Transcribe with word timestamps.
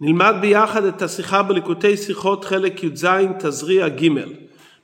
נלמד 0.00 0.34
ביחד 0.40 0.84
את 0.84 1.02
השיחה 1.02 1.42
בליקוטי 1.42 1.96
שיחות 1.96 2.44
חלק 2.44 2.84
י"ז 2.84 3.06
תזריע 3.38 3.88
ג' 3.88 4.08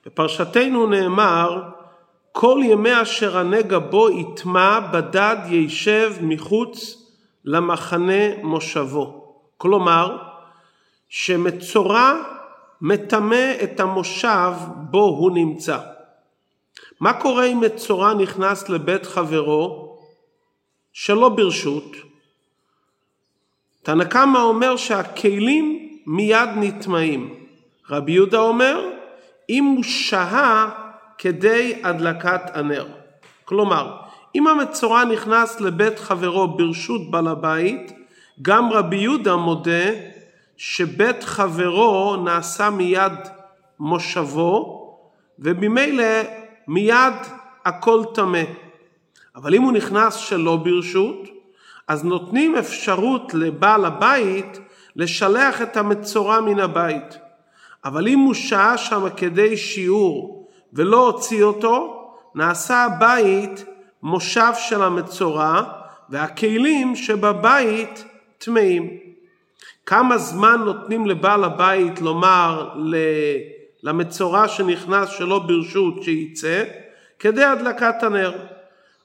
בפרשתנו 0.06 0.86
נאמר 0.86 1.62
כל 2.32 2.60
ימי 2.64 3.02
אשר 3.02 3.38
הנגע 3.38 3.78
בו 3.78 4.10
יטמע 4.10 4.80
בדד 4.80 5.36
יישב 5.46 6.12
מחוץ 6.20 6.96
למחנה 7.44 8.42
מושבו. 8.42 9.34
כלומר 9.56 10.16
שמצורע 11.08 12.14
מטמא 12.80 13.52
את 13.62 13.80
המושב 13.80 14.52
בו 14.76 15.04
הוא 15.04 15.30
נמצא. 15.30 15.78
מה 17.00 17.12
קורה 17.12 17.44
אם 17.44 17.60
מצורע 17.60 18.14
נכנס 18.14 18.68
לבית 18.68 19.06
חברו 19.06 19.96
שלא 20.92 21.28
ברשות? 21.28 22.09
תנא 23.82 24.04
קמא 24.04 24.38
אומר 24.38 24.76
שהכלים 24.76 25.88
מיד 26.06 26.48
נטמעים. 26.56 27.34
רבי 27.90 28.12
יהודה 28.12 28.38
אומר, 28.38 28.90
אם 29.50 29.64
הוא 29.64 29.82
שהה 29.82 30.68
כדי 31.18 31.80
הדלקת 31.84 32.40
הנר. 32.54 32.86
כלומר, 33.44 33.96
אם 34.34 34.46
המצורע 34.46 35.04
נכנס 35.04 35.60
לבית 35.60 35.98
חברו 35.98 36.48
ברשות 36.48 37.10
בעל 37.10 37.28
הבית, 37.28 37.92
גם 38.42 38.72
רבי 38.72 38.96
יהודה 38.96 39.36
מודה 39.36 39.90
שבית 40.56 41.24
חברו 41.24 42.16
נעשה 42.16 42.70
מיד 42.70 43.12
מושבו, 43.80 44.76
וממילא 45.38 46.04
מיד 46.68 47.14
הכל 47.64 48.02
טמא. 48.14 48.42
אבל 49.36 49.54
אם 49.54 49.62
הוא 49.62 49.72
נכנס 49.72 50.14
שלא 50.14 50.56
ברשות, 50.56 51.39
אז 51.90 52.04
נותנים 52.04 52.56
אפשרות 52.56 53.34
לבעל 53.34 53.84
הבית 53.84 54.60
לשלח 54.96 55.62
את 55.62 55.76
המצורע 55.76 56.40
מן 56.40 56.60
הבית. 56.60 57.18
אבל 57.84 58.08
אם 58.08 58.18
הוא 58.18 58.34
שהה 58.34 58.78
שם 58.78 59.08
כדי 59.16 59.56
שיעור 59.56 60.48
ולא 60.72 61.06
הוציא 61.06 61.42
אותו, 61.42 62.04
נעשה 62.34 62.84
הבית 62.84 63.64
מושב 64.02 64.52
של 64.58 64.82
המצורע 64.82 65.62
והכלים 66.08 66.96
שבבית 66.96 68.04
טמאים. 68.38 68.90
כמה 69.86 70.18
זמן 70.18 70.60
נותנים 70.64 71.06
לבעל 71.06 71.44
הבית 71.44 72.00
לומר 72.00 72.70
למצורע 73.82 74.48
שנכנס 74.48 75.08
שלא 75.08 75.38
ברשות 75.38 76.02
שיצא 76.02 76.64
כדי 77.18 77.44
הדלקת 77.44 78.02
הנר. 78.02 78.32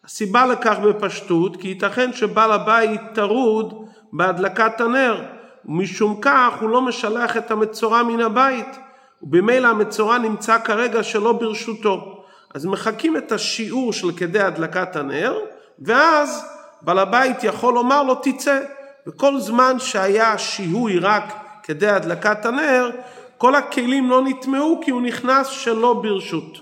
הסיבה 0.06 0.45
לכך 0.45 0.78
בפשטות 0.80 1.58
כי 1.61 1.67
ייתכן 1.67 2.14
שבעל 2.14 2.52
הבית 2.52 3.02
טרוד 3.14 3.86
בהדלקת 4.14 4.81
הנר 4.81 5.23
ומשום 5.66 6.17
כך 6.22 6.53
הוא 6.61 6.70
לא 6.70 6.81
משלח 6.81 7.38
את 7.38 7.52
המצורע 7.52 8.03
מן 8.03 8.20
הבית 8.20 8.80
ובמילא 9.22 9.67
המצורע 9.67 10.17
נמצא 10.17 10.59
כרגע 10.59 11.03
שלא 11.03 11.33
ברשותו. 11.33 12.23
אז 12.56 12.66
מחכים 12.66 13.17
את 13.17 13.31
השיעור 13.31 13.94
של 13.94 14.11
כדי 14.11 14.39
הדלקת 14.39 14.95
הנר 14.95 15.39
ואז 15.80 16.45
בעל 16.81 17.00
הבית 17.00 17.44
יכול 17.44 17.73
לומר 17.73 18.03
לו 18.03 18.16
תצא. 18.16 18.59
וכל 19.08 19.39
זמן 19.39 19.80
שהיה 19.80 20.38
שיהוי 20.38 21.00
רק 21.00 21.33
כדי 21.64 21.88
הדלקת 21.88 22.45
הנר 22.45 22.89
כל 23.38 23.56
הכלים 23.56 24.09
לא 24.09 24.22
נטמעו 24.23 24.81
כי 24.83 24.92
הוא 24.92 25.02
נכנס 25.02 25.48
שלא 25.48 25.94
ברשות. 25.94 26.58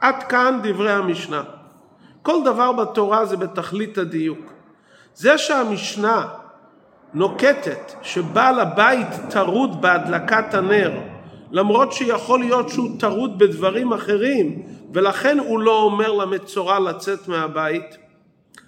עד 0.00 0.22
כאן 0.22 0.60
דברי 0.62 0.92
המשנה 0.92 1.42
כל 2.26 2.44
דבר 2.44 2.72
בתורה 2.72 3.24
זה 3.24 3.36
בתכלית 3.36 3.98
הדיוק. 3.98 4.52
זה 5.14 5.38
שהמשנה 5.38 6.28
נוקטת 7.14 7.92
שבעל 8.02 8.60
הבית 8.60 9.06
טרוד 9.30 9.82
בהדלקת 9.82 10.54
הנר, 10.54 10.92
למרות 11.50 11.92
שיכול 11.92 12.40
להיות 12.40 12.68
שהוא 12.68 13.00
טרוד 13.00 13.38
בדברים 13.38 13.92
אחרים, 13.92 14.62
ולכן 14.92 15.38
הוא 15.38 15.60
לא 15.60 15.82
אומר 15.82 16.12
למצורע 16.12 16.78
לצאת 16.78 17.28
מהבית, 17.28 17.96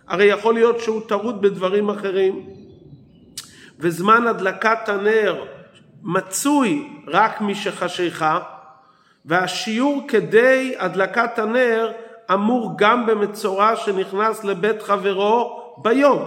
הרי 0.08 0.24
יכול 0.24 0.54
להיות 0.54 0.80
שהוא 0.80 1.02
טרוד 1.08 1.42
בדברים 1.42 1.88
אחרים, 1.88 2.46
וזמן 3.78 4.26
הדלקת 4.26 4.88
הנר 4.88 5.44
מצוי 6.02 6.88
רק 7.06 7.40
משחשיכה, 7.40 8.38
והשיעור 9.24 10.02
כדי 10.08 10.74
הדלקת 10.78 11.38
הנר 11.38 11.92
אמור 12.32 12.72
גם 12.76 13.06
במצורע 13.06 13.76
שנכנס 13.76 14.44
לבית 14.44 14.82
חברו 14.82 15.62
ביום. 15.76 16.26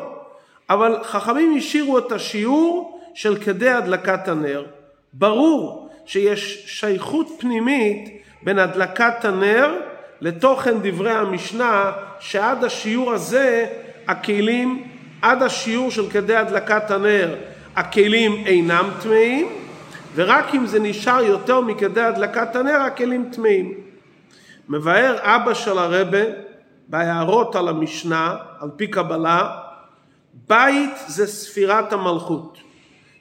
אבל 0.70 1.00
חכמים 1.04 1.58
השאירו 1.58 1.98
את 1.98 2.12
השיעור 2.12 3.00
של 3.14 3.36
כדי 3.36 3.70
הדלקת 3.70 4.28
הנר. 4.28 4.66
ברור 5.14 5.90
שיש 6.06 6.64
שייכות 6.80 7.28
פנימית 7.40 8.22
בין 8.44 8.60
הדלקת 8.60 9.26
הנר 9.26 9.80
לתוכן 10.22 10.78
דברי 10.82 11.12
המשנה 11.12 11.92
שעד 12.20 12.64
השיעור 12.64 13.14
הזה 13.14 13.68
הכלים, 14.08 14.84
עד 15.22 15.44
השיעור 15.44 15.92
של 15.92 16.10
כדי 16.10 16.36
הדלקת 16.36 16.92
הנר 16.92 17.36
הכלים 17.76 18.44
אינם 18.46 18.90
טמאים 19.02 19.48
ורק 20.16 20.56
אם 20.56 20.66
זה 20.66 20.80
נשאר 20.80 21.24
יותר 21.24 21.62
מכדי 21.62 22.02
הדלקת 22.02 22.56
הנר 22.56 22.82
הכלים 22.82 23.30
טמאים. 23.32 23.91
מבאר 24.72 25.18
אבא 25.22 25.54
של 25.54 25.78
הרבה 25.78 26.24
בהערות 26.88 27.56
על 27.56 27.68
המשנה, 27.68 28.36
על 28.60 28.70
פי 28.76 28.88
קבלה, 28.88 29.58
בית 30.48 30.94
זה 31.08 31.28
ספירת 31.28 31.94
המלכות. 31.94 32.58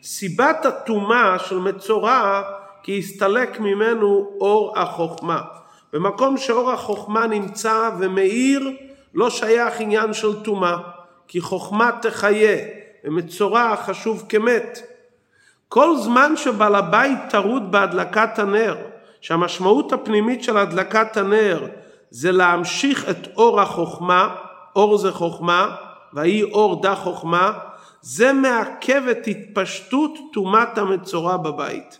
סיבת 0.02 0.66
הטומאה 0.66 1.38
של 1.38 1.58
מצורע 1.58 2.42
כי 2.82 2.98
הסתלק 2.98 3.60
ממנו 3.60 4.30
אור 4.40 4.78
החוכמה. 4.78 5.40
במקום 5.92 6.36
שאור 6.36 6.70
החוכמה 6.72 7.26
נמצא 7.26 7.90
ומאיר 7.98 8.70
לא 9.14 9.30
שייך 9.30 9.80
עניין 9.80 10.12
של 10.12 10.42
טומאה, 10.42 10.76
כי 11.28 11.40
חוכמה 11.40 11.90
תחיה 12.02 12.56
ומצורע 13.04 13.76
חשוב 13.76 14.26
כמת. 14.28 14.78
כל 15.68 15.96
זמן 15.96 16.36
שבעל 16.36 16.74
הבית 16.74 17.18
טרוד 17.30 17.72
בהדלקת 17.72 18.38
הנר 18.38 18.76
שהמשמעות 19.20 19.92
הפנימית 19.92 20.42
של 20.42 20.56
הדלקת 20.56 21.16
הנר 21.16 21.66
זה 22.10 22.32
להמשיך 22.32 23.08
את 23.08 23.28
אור 23.36 23.60
החוכמה, 23.60 24.34
אור 24.76 24.98
זה 24.98 25.12
חוכמה, 25.12 25.76
ויהי 26.12 26.42
אור 26.42 26.82
דה 26.82 26.94
חוכמה, 26.94 27.52
זה 28.00 28.32
מעכב 28.32 29.02
את 29.10 29.26
התפשטות 29.26 30.18
טומאת 30.32 30.78
המצורע 30.78 31.36
בבית. 31.36 31.98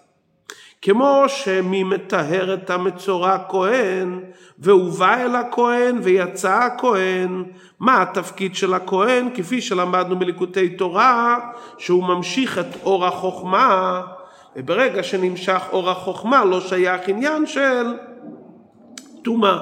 כמו 0.83 1.25
שמי 1.29 1.83
מטהר 1.83 2.55
את 2.55 2.71
המצורע 2.71 3.39
כהן, 3.49 4.21
והוא 4.59 4.93
בא 4.93 5.15
אל 5.15 5.37
הכהן 5.37 5.99
ויצא 6.03 6.55
הכהן, 6.55 7.45
מה 7.81 8.03
התפקיד 8.03 8.55
של 8.55 8.75
הכהן? 8.75 9.29
כפי 9.35 9.61
שלמדנו 9.61 10.19
בליקוטי 10.19 10.69
תורה, 10.69 11.39
שהוא 11.79 12.05
ממשיך 12.05 12.59
את 12.59 12.67
אור 12.85 13.07
החוכמה, 13.07 14.03
וברגע 14.57 15.03
שנמשך 15.03 15.63
אור 15.73 15.91
החוכמה 15.91 16.45
לא 16.45 16.61
שייך 16.61 17.09
עניין 17.09 17.47
של 17.47 17.87
טומאה. 19.23 19.59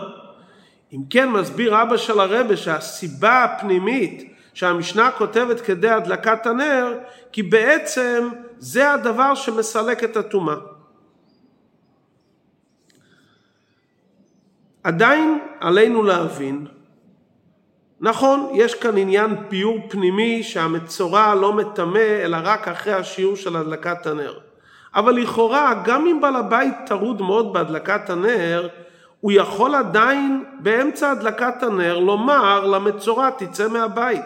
אם 0.93 1.00
כן 1.10 1.28
מסביר 1.28 1.82
אבא 1.82 1.97
של 1.97 2.21
הרבה 2.21 2.56
שהסיבה 2.56 3.44
הפנימית 3.44 4.34
שהמשנה 4.54 5.10
כותבת 5.10 5.60
כדי 5.60 5.91
הדלקת 5.91 6.47
הנר 6.47 6.99
כי 7.32 7.43
בעצם 7.43 8.28
זה 8.59 8.93
הדבר 8.93 9.34
שמסלק 9.34 10.04
את 10.04 10.16
הטומאה. 10.16 10.56
עדיין 14.84 15.38
עלינו 15.60 16.03
להבין 16.03 16.66
נכון, 18.00 18.50
יש 18.55 18.75
כאן 18.75 18.97
עניין 18.97 19.37
פיור 19.49 19.78
פנימי 19.88 20.43
שהמצורע 20.43 21.34
לא 21.34 21.53
מטמא 21.53 21.99
אלא 21.99 22.38
רק 22.43 22.69
אחרי 22.69 22.93
השיעור 22.93 23.37
של 23.37 23.56
הדלקת 23.56 24.06
הנר. 24.06 24.38
אבל 24.99 25.12
לכאורה 25.12 25.83
גם 25.85 26.06
אם 26.06 26.21
בעל 26.21 26.37
הבית 26.37 26.75
טרוד 26.87 27.23
מאוד 27.23 27.53
בהדלקת 27.53 28.11
הנר, 28.11 28.69
הוא 29.21 29.33
יכול 29.33 29.75
עדיין 29.75 30.45
באמצע 30.61 31.11
הדלקת 31.11 31.62
הנר 31.62 31.99
לומר 31.99 32.67
למצורע 32.67 33.31
תצא 33.31 33.69
מהבית. 33.69 34.25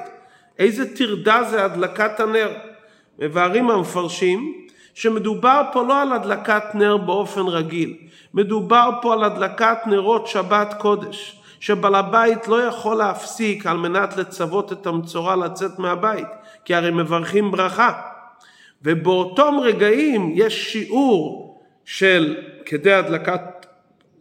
איזה 0.59 0.97
טרדה 0.97 1.43
זה 1.51 1.65
הדלקת 1.65 2.21
הנר. 2.21 2.51
מבארים 3.19 3.71
המפרשים 3.71 4.53
שמדובר 4.95 5.63
פה 5.73 5.83
לא 5.83 6.03
על 6.03 6.13
הדלקת 6.13 6.65
נר 6.75 6.97
באופן 6.97 7.41
רגיל, 7.41 7.97
מדובר 8.35 8.91
פה 9.03 9.13
על 9.13 9.25
הדלקת 9.25 9.79
נרות 9.87 10.27
שבת 10.27 10.75
קודש, 10.79 11.43
שבעל 11.61 11.95
הבית 11.95 12.49
לא 12.49 12.63
יכול 12.63 12.97
להפסיק 12.97 13.67
על 13.67 13.77
מנת 13.77 14.17
לצוות 14.17 14.73
את 14.73 14.87
המצורע 14.87 15.37
לצאת 15.37 15.79
מהבית, 15.79 16.29
כי 16.65 16.75
הרי 16.75 16.91
מברכים 16.91 17.51
ברכה. 17.51 18.12
ובאותם 18.85 19.55
רגעים 19.63 20.33
יש 20.35 20.73
שיעור 20.73 21.53
של 21.85 22.37
כדי 22.67 22.93
הדלקת 22.93 23.67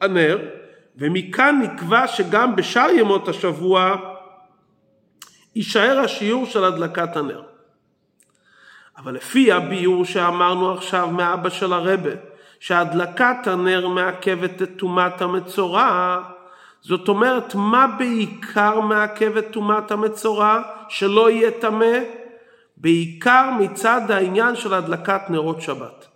הנר, 0.01 0.39
ומכאן 0.97 1.59
נקבע 1.63 2.07
שגם 2.07 2.55
בשאר 2.55 2.89
ימות 2.89 3.27
השבוע 3.27 3.95
יישאר 5.55 5.99
השיעור 5.99 6.45
של 6.45 6.63
הדלקת 6.63 7.17
הנר. 7.17 7.41
אבל 8.97 9.15
לפי 9.15 9.51
הביאור 9.51 10.05
שאמרנו 10.05 10.71
עכשיו 10.71 11.07
מאבא 11.07 11.49
של 11.49 11.73
הרבה, 11.73 12.09
שהדלקת 12.59 13.47
הנר 13.47 13.87
מעכבת 13.87 14.61
את 14.61 14.69
טומאת 14.77 15.21
המצורע, 15.21 16.21
זאת 16.81 17.07
אומרת, 17.07 17.55
מה 17.55 17.87
בעיקר 17.97 18.79
מעכב 18.79 19.37
את 19.37 19.47
טומאת 19.51 19.91
המצורע? 19.91 20.61
שלא 20.89 21.31
יהיה 21.31 21.51
טמא? 21.51 21.97
בעיקר 22.81 23.49
מצד 23.59 24.11
העניין 24.11 24.55
של 24.55 24.73
הדלקת 24.73 25.21
נרות 25.29 25.61
שבת. 25.61 26.07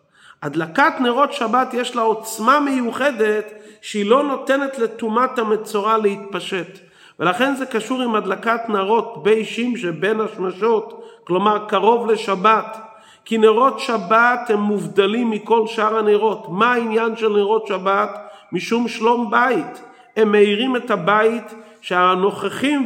הדלקת 0.44 0.94
נרות 1.00 1.34
שבת 1.34 1.74
יש 1.74 1.96
לה 1.96 2.02
עוצמה 2.02 2.60
מיוחדת 2.60 3.54
שהיא 3.82 4.10
לא 4.10 4.24
נותנת 4.24 4.80
לטומאת 4.80 5.40
המצורע 5.40 5.98
להתפשט. 5.98 6.80
ולכן 7.20 7.56
זה 7.56 7.66
קשור 7.66 8.02
עם 8.02 8.16
הדלקת 8.16 8.70
נרות 8.70 9.24
בי 9.24 9.46
שמשי 9.46 9.92
בין 9.92 10.22
השמשות, 10.22 11.04
כלומר 11.24 11.66
קרוב 11.68 12.12
לשבת. 12.12 12.78
כי 13.26 13.38
נרות 13.38 13.80
שבת 13.80 14.50
הם 14.50 14.60
מובדלים 14.60 15.30
מכל 15.30 15.68
שאר 15.68 15.98
הנרות. 15.98 16.46
מה 16.50 16.74
העניין 16.74 17.16
של 17.16 17.30
נרות 17.30 17.68
שבת? 17.68 18.10
משום 18.52 18.88
שלום 18.88 19.32
בית. 19.32 19.82
הם 20.18 20.32
מאירים 20.32 20.76
את 20.76 20.92
הבית 20.92 21.54
שהנוכחים 21.82 22.86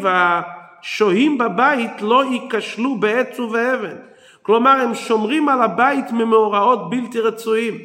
והשוהים 0.79 1.37
בבית 1.37 2.01
לא 2.01 2.23
ייכשלו 2.25 2.95
בעץ 2.95 3.39
ובאבן. 3.39 3.95
כלומר 4.41 4.71
הם 4.71 4.95
שומרים 4.95 5.49
על 5.49 5.61
הבית 5.61 6.11
ממאורעות 6.11 6.89
בלתי 6.89 7.19
רצויים. 7.19 7.79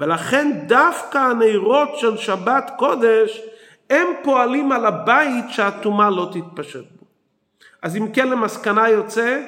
ולכן 0.00 0.52
דווקא 0.66 1.18
הנרות 1.18 1.98
של 1.98 2.16
שבת 2.16 2.70
קודש 2.76 3.40
הם 3.90 4.06
פועלים 4.22 4.72
על 4.72 4.86
הבית 4.86 5.44
שהטומאה 5.48 6.10
לא 6.10 6.30
תתפשט 6.32 6.84
בו. 6.98 7.06
אז 7.82 7.96
אם 7.96 8.12
כן 8.12 8.28
למסקנה 8.28 8.88
יוצא 8.88 9.42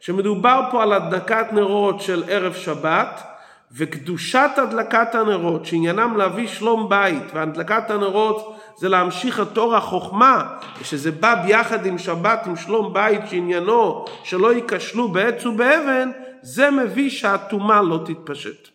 שמדובר 0.00 0.62
פה 0.70 0.82
על 0.82 0.92
הדלקת 0.92 1.46
נרות 1.52 2.00
של 2.00 2.24
ערב 2.28 2.54
שבת 2.54 3.31
וקדושת 3.74 4.50
הדלקת 4.56 5.14
הנרות 5.14 5.66
שעניינם 5.66 6.16
להביא 6.16 6.48
שלום 6.48 6.88
בית 6.88 7.22
והדלקת 7.34 7.90
הנרות 7.90 8.58
זה 8.76 8.88
להמשיך 8.88 9.40
את 9.40 9.58
אור 9.58 9.76
החוכמה 9.76 10.58
ושזה 10.80 11.10
בא 11.10 11.34
ביחד 11.34 11.86
עם 11.86 11.98
שבת 11.98 12.46
עם 12.46 12.56
שלום 12.56 12.92
בית 12.92 13.20
שעניינו 13.30 14.04
שלא 14.24 14.52
ייכשלו 14.52 15.08
בעץ 15.08 15.46
ובאבן 15.46 16.10
זה 16.42 16.70
מביא 16.70 17.10
שהטומאה 17.10 17.82
לא 17.82 18.04
תתפשט. 18.06 18.68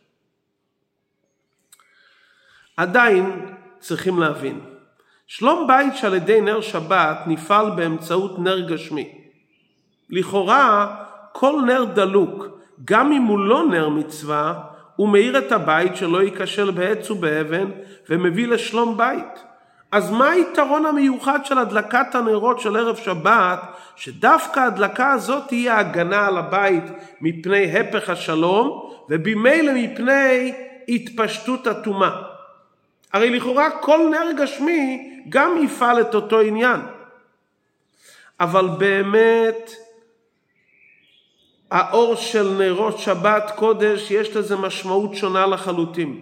עדיין 2.78 3.56
צריכים 3.80 4.20
להבין 4.20 4.60
שלום 5.28 5.68
בית 5.68 5.96
שעל 5.96 6.14
ידי 6.14 6.42
נר 6.42 6.62
שבת 6.62 7.18
נפעל 7.28 7.70
באמצעות 7.70 8.40
נר 8.40 8.60
גשמי. 8.60 9.12
לכאורה 10.10 10.96
כל 11.34 11.62
נר 11.66 11.84
דלוק, 11.84 12.46
גם 12.86 13.12
אם 13.12 13.22
הוא 13.24 13.40
לא 13.40 13.64
נר 13.70 13.90
מצווה, 13.90 14.64
הוא 14.98 15.10
מאיר 15.10 15.38
את 15.38 15.52
הבית 15.52 15.96
שלא 15.96 16.24
ייכשל 16.24 16.72
בעץ 16.72 17.12
ובאבן 17.12 17.72
ומביא 18.10 18.48
לשלום 18.48 18.98
בית. 18.98 19.44
אז 19.92 20.12
מה 20.12 20.30
היתרון 20.30 20.86
המיוחד 20.86 21.46
של 21.46 21.58
הדלקת 21.58 22.16
הנרות 22.16 22.60
של 22.60 22.78
ערב 22.78 22.96
שבת, 22.96 23.60
שדווקא 23.96 24.60
ההדלקה 24.60 25.12
הזאת 25.12 25.44
תהיה 25.48 25.80
הגנה 25.80 26.28
על 26.28 26.38
הבית 26.38 26.84
מפני 27.22 27.80
הפך 27.80 28.10
השלום, 28.10 28.92
ובמילא 29.10 29.74
מפני 29.76 30.54
התפשטות 30.88 31.68
הטומאה. 31.68 32.22
הרי 33.14 33.30
לכאורה 33.30 33.70
כל 33.70 34.00
נר 34.12 34.42
גשמי 34.44 35.12
גם 35.30 35.58
יפעל 35.64 36.02
את 36.02 36.16
אותו 36.16 36.40
עניין. 36.40 36.82
אבל 38.40 38.68
באמת 38.78 39.72
האור 41.72 42.16
של 42.16 42.50
נרות 42.58 43.00
שבת 43.00 43.52
קודש 43.56 44.12
יש 44.12 44.36
לזה 44.36 44.56
משמעות 44.56 45.16
שונה 45.16 45.46
לחלוטין. 45.46 46.20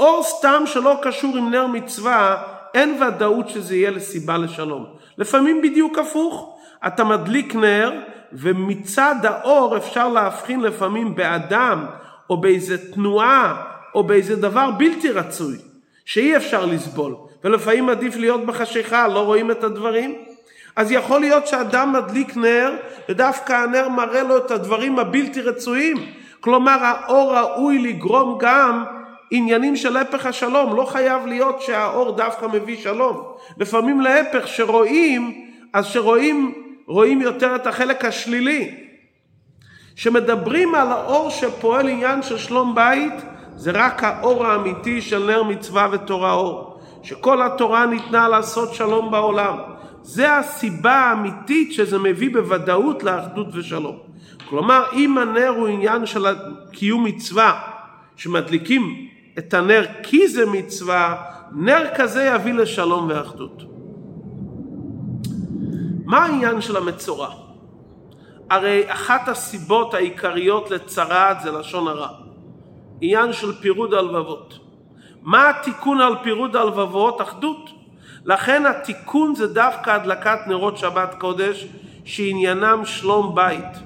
אור 0.00 0.22
סתם 0.22 0.62
שלא 0.66 0.94
קשור 1.02 1.36
עם 1.36 1.50
נר 1.50 1.66
מצווה 1.66 2.42
אין 2.74 3.02
ודאות 3.02 3.48
שזה 3.48 3.76
יהיה 3.76 3.90
לסיבה 3.90 4.38
לשלום. 4.38 4.86
לפעמים 5.18 5.62
בדיוק 5.62 5.98
הפוך, 5.98 6.58
אתה 6.86 7.04
מדליק 7.04 7.54
נר 7.54 7.92
ומצד 8.32 9.14
האור 9.22 9.76
אפשר 9.76 10.08
להבחין 10.08 10.60
לפעמים 10.60 11.14
באדם 11.14 11.86
או 12.30 12.36
באיזה 12.36 12.92
תנועה 12.92 13.64
או 13.94 14.04
באיזה 14.04 14.36
דבר 14.36 14.70
בלתי 14.70 15.10
רצוי 15.10 15.56
שאי 16.04 16.36
אפשר 16.36 16.66
לסבול 16.66 17.14
ולפעמים 17.44 17.88
עדיף 17.88 18.16
להיות 18.16 18.46
בחשיכה, 18.46 19.08
לא 19.08 19.24
רואים 19.24 19.50
את 19.50 19.64
הדברים 19.64 20.14
אז 20.76 20.92
יכול 20.92 21.20
להיות 21.20 21.46
שאדם 21.46 21.92
מדליק 21.92 22.36
נר 22.36 22.72
ודווקא 23.08 23.52
הנר 23.52 23.88
מראה 23.88 24.22
לו 24.22 24.36
את 24.36 24.50
הדברים 24.50 24.98
הבלתי 24.98 25.40
רצויים. 25.40 25.96
כלומר 26.40 26.78
האור 26.80 27.36
ראוי 27.38 27.78
לגרום 27.78 28.38
גם 28.40 28.84
עניינים 29.30 29.76
של 29.76 29.96
הפך 29.96 30.26
השלום. 30.26 30.76
לא 30.76 30.84
חייב 30.84 31.26
להיות 31.26 31.62
שהאור 31.62 32.16
דווקא 32.16 32.46
מביא 32.46 32.76
שלום. 32.76 33.22
לפעמים 33.58 34.00
להפך 34.00 34.48
שרואים 34.48 35.50
אז 35.72 35.86
שרואים 35.86 36.54
רואים 36.86 37.20
יותר 37.20 37.56
את 37.56 37.66
החלק 37.66 38.04
השלילי. 38.04 38.74
שמדברים 39.96 40.74
על 40.74 40.88
האור 40.88 41.30
שפועל 41.30 41.88
עניין 41.88 42.22
של 42.22 42.38
שלום 42.38 42.74
בית 42.74 43.12
זה 43.56 43.70
רק 43.74 44.04
האור 44.04 44.46
האמיתי 44.46 45.00
של 45.00 45.26
נר 45.26 45.42
מצווה 45.42 45.88
ותורה 45.92 46.32
אור 46.32 46.80
שכל 47.02 47.42
התורה 47.42 47.86
ניתנה 47.86 48.28
לעשות 48.28 48.74
שלום 48.74 49.10
בעולם 49.10 49.58
זה 50.02 50.36
הסיבה 50.36 50.92
האמיתית 50.92 51.72
שזה 51.72 51.98
מביא 51.98 52.30
בוודאות 52.32 53.02
לאחדות 53.02 53.46
ושלום. 53.52 53.98
כלומר, 54.48 54.84
אם 54.92 55.18
הנר 55.18 55.48
הוא 55.48 55.68
עניין 55.68 56.06
של 56.06 56.26
קיום 56.72 57.04
מצווה, 57.04 57.60
שמדליקים 58.16 59.08
את 59.38 59.54
הנר 59.54 59.86
כי 60.02 60.28
זה 60.28 60.46
מצווה, 60.46 61.22
נר 61.52 61.84
כזה 61.96 62.22
יביא 62.34 62.52
לשלום 62.52 63.06
ואחדות. 63.08 63.62
מה 66.04 66.18
העניין 66.24 66.60
של 66.60 66.76
המצורע? 66.76 67.28
הרי 68.50 68.82
אחת 68.92 69.28
הסיבות 69.28 69.94
העיקריות 69.94 70.70
לצרעת 70.70 71.40
זה 71.40 71.52
לשון 71.52 71.88
הרע. 71.88 72.08
עניין 73.00 73.32
של 73.32 73.52
פירוד 73.60 73.94
הלבבות. 73.94 74.58
מה 75.22 75.50
התיקון 75.50 76.00
על 76.00 76.14
פירוד 76.22 76.56
הלבבות? 76.56 77.20
אחדות. 77.20 77.70
לכן 78.24 78.66
התיקון 78.66 79.34
זה 79.34 79.46
דווקא 79.46 79.90
הדלקת 79.90 80.38
נרות 80.46 80.78
שבת 80.78 81.14
קודש 81.18 81.66
שעניינם 82.04 82.84
שלום 82.84 83.34
בית 83.34 83.78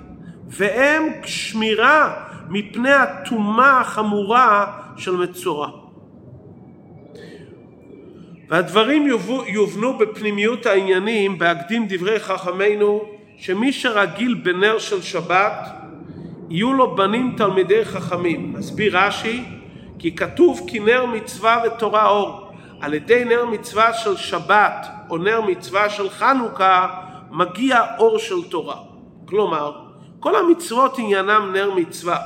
והם 0.46 1.02
שמירה 1.25 2.25
מפני 2.48 2.92
הטומאה 2.92 3.81
החמורה 3.81 4.72
של 4.96 5.17
מצורע. 5.17 5.69
והדברים 8.48 9.06
יובנו 9.46 9.98
בפנימיות 9.98 10.67
העניינים 10.67 11.38
בהקדים 11.38 11.86
דברי 11.88 12.20
חכמינו 12.20 13.03
שמי 13.36 13.72
שרגיל 13.72 14.34
בנר 14.34 14.79
של 14.79 15.03
שבת 15.03 15.69
יהיו 16.50 16.72
לו 16.72 16.96
בנים 16.96 17.34
תלמידי 17.36 17.84
חכמים. 17.84 18.53
מסביר 18.53 18.98
רש"י 18.98 19.44
כי 19.98 20.17
כתוב 20.17 20.60
כי 20.67 20.79
נר 20.79 21.06
מצווה 21.06 21.62
ותורה 21.67 22.08
אור 22.08 22.44
על 22.84 22.94
ידי 22.94 23.24
נר 23.24 23.44
מצווה 23.44 23.93
של 23.93 24.17
שבת 24.17 24.86
או 25.10 25.19
נר 25.19 25.41
מצווה 25.41 25.91
של 25.91 26.10
חנוכה 26.10 26.88
מגיע 27.31 27.81
אור 27.98 28.19
של 28.19 28.48
תורה. 28.50 28.76
כלומר, 29.24 29.72
כל 30.20 30.36
המצוות 30.36 30.98
עניינם 30.98 31.50
נר 31.53 31.70
מצווה. 31.76 32.19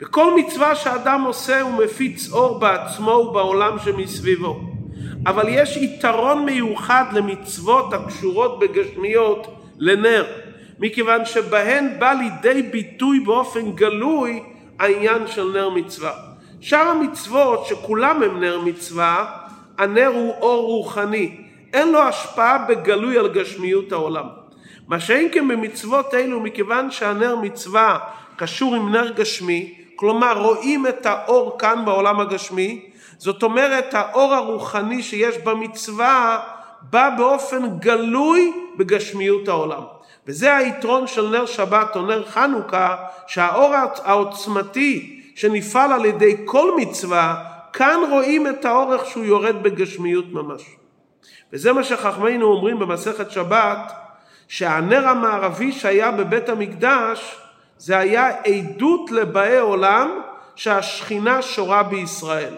וכל 0.00 0.34
מצווה 0.36 0.74
שאדם 0.74 1.22
עושה 1.22 1.60
הוא 1.60 1.84
מפיץ 1.84 2.32
אור 2.32 2.58
בעצמו 2.58 3.10
ובעולם 3.10 3.78
שמסביבו. 3.78 4.60
אבל 5.26 5.44
יש 5.48 5.76
יתרון 5.76 6.44
מיוחד 6.44 7.04
למצוות 7.12 7.92
הקשורות 7.92 8.58
בגשמיות 8.58 9.46
לנר, 9.78 10.24
מכיוון 10.78 11.24
שבהן 11.24 11.88
בא 11.98 12.12
לידי 12.12 12.62
ביטוי 12.62 13.20
באופן 13.20 13.72
גלוי 13.72 14.42
העניין 14.78 15.26
של 15.26 15.52
נר 15.52 15.68
מצווה. 15.68 16.12
שאר 16.60 16.88
המצוות 16.88 17.66
שכולם 17.66 18.22
הם 18.22 18.40
נר 18.40 18.60
מצווה 18.64 19.41
הנר 19.78 20.10
הוא 20.14 20.34
אור 20.40 20.66
רוחני, 20.66 21.36
אין 21.72 21.92
לו 21.92 22.02
השפעה 22.02 22.58
בגלוי 22.58 23.18
על 23.18 23.28
גשמיות 23.28 23.92
העולם. 23.92 24.26
מה 24.88 25.00
שאין 25.00 25.28
כן 25.32 25.48
במצוות 25.48 26.14
אלו, 26.14 26.40
מכיוון 26.40 26.90
שהנר 26.90 27.36
מצווה 27.36 27.98
קשור 28.36 28.74
עם 28.74 28.92
נר 28.92 29.10
גשמי, 29.10 29.74
כלומר 29.96 30.38
רואים 30.38 30.86
את 30.86 31.06
האור 31.06 31.58
כאן 31.58 31.84
בעולם 31.84 32.20
הגשמי, 32.20 32.90
זאת 33.18 33.42
אומרת 33.42 33.94
האור 33.94 34.34
הרוחני 34.34 35.02
שיש 35.02 35.38
במצווה 35.38 36.38
בא 36.82 37.10
באופן 37.18 37.78
גלוי 37.78 38.52
בגשמיות 38.76 39.48
העולם. 39.48 39.82
וזה 40.26 40.56
היתרון 40.56 41.06
של 41.06 41.28
נר 41.28 41.46
שבת 41.46 41.96
או 41.96 42.02
נר 42.02 42.24
חנוכה, 42.24 42.96
שהאור 43.26 43.74
העוצמתי 44.04 45.20
שנפעל 45.34 45.92
על 45.92 46.04
ידי 46.04 46.36
כל 46.44 46.70
מצווה 46.76 47.51
כאן 47.72 48.00
רואים 48.10 48.46
את 48.46 48.64
האורך 48.64 49.06
שהוא 49.06 49.24
יורד 49.24 49.62
בגשמיות 49.62 50.32
ממש. 50.32 50.62
וזה 51.52 51.72
מה 51.72 51.84
שחכמינו 51.84 52.46
אומרים 52.46 52.78
במסכת 52.78 53.30
שבת, 53.30 53.92
שהנר 54.48 55.08
המערבי 55.08 55.72
שהיה 55.72 56.10
בבית 56.10 56.48
המקדש 56.48 57.38
זה 57.78 57.98
היה 57.98 58.28
עדות 58.28 59.10
לבאי 59.10 59.58
עולם 59.58 60.20
שהשכינה 60.56 61.42
שורה 61.42 61.82
בישראל. 61.82 62.54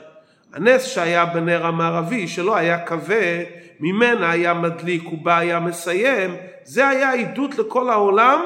הנס 0.55 0.85
שהיה 0.85 1.25
בנר 1.25 1.67
המערבי, 1.67 2.29
שלא 2.29 2.57
היה 2.57 2.87
כבה, 2.87 3.45
ממנה 3.81 4.31
היה 4.31 4.55
מדליק 4.55 5.13
ובה 5.13 5.39
היה 5.39 5.61
מסיים, 5.61 6.37
זה 6.65 6.89
היה 6.89 7.13
עדות 7.13 7.59
לכל 7.59 7.91
העולם 7.91 8.41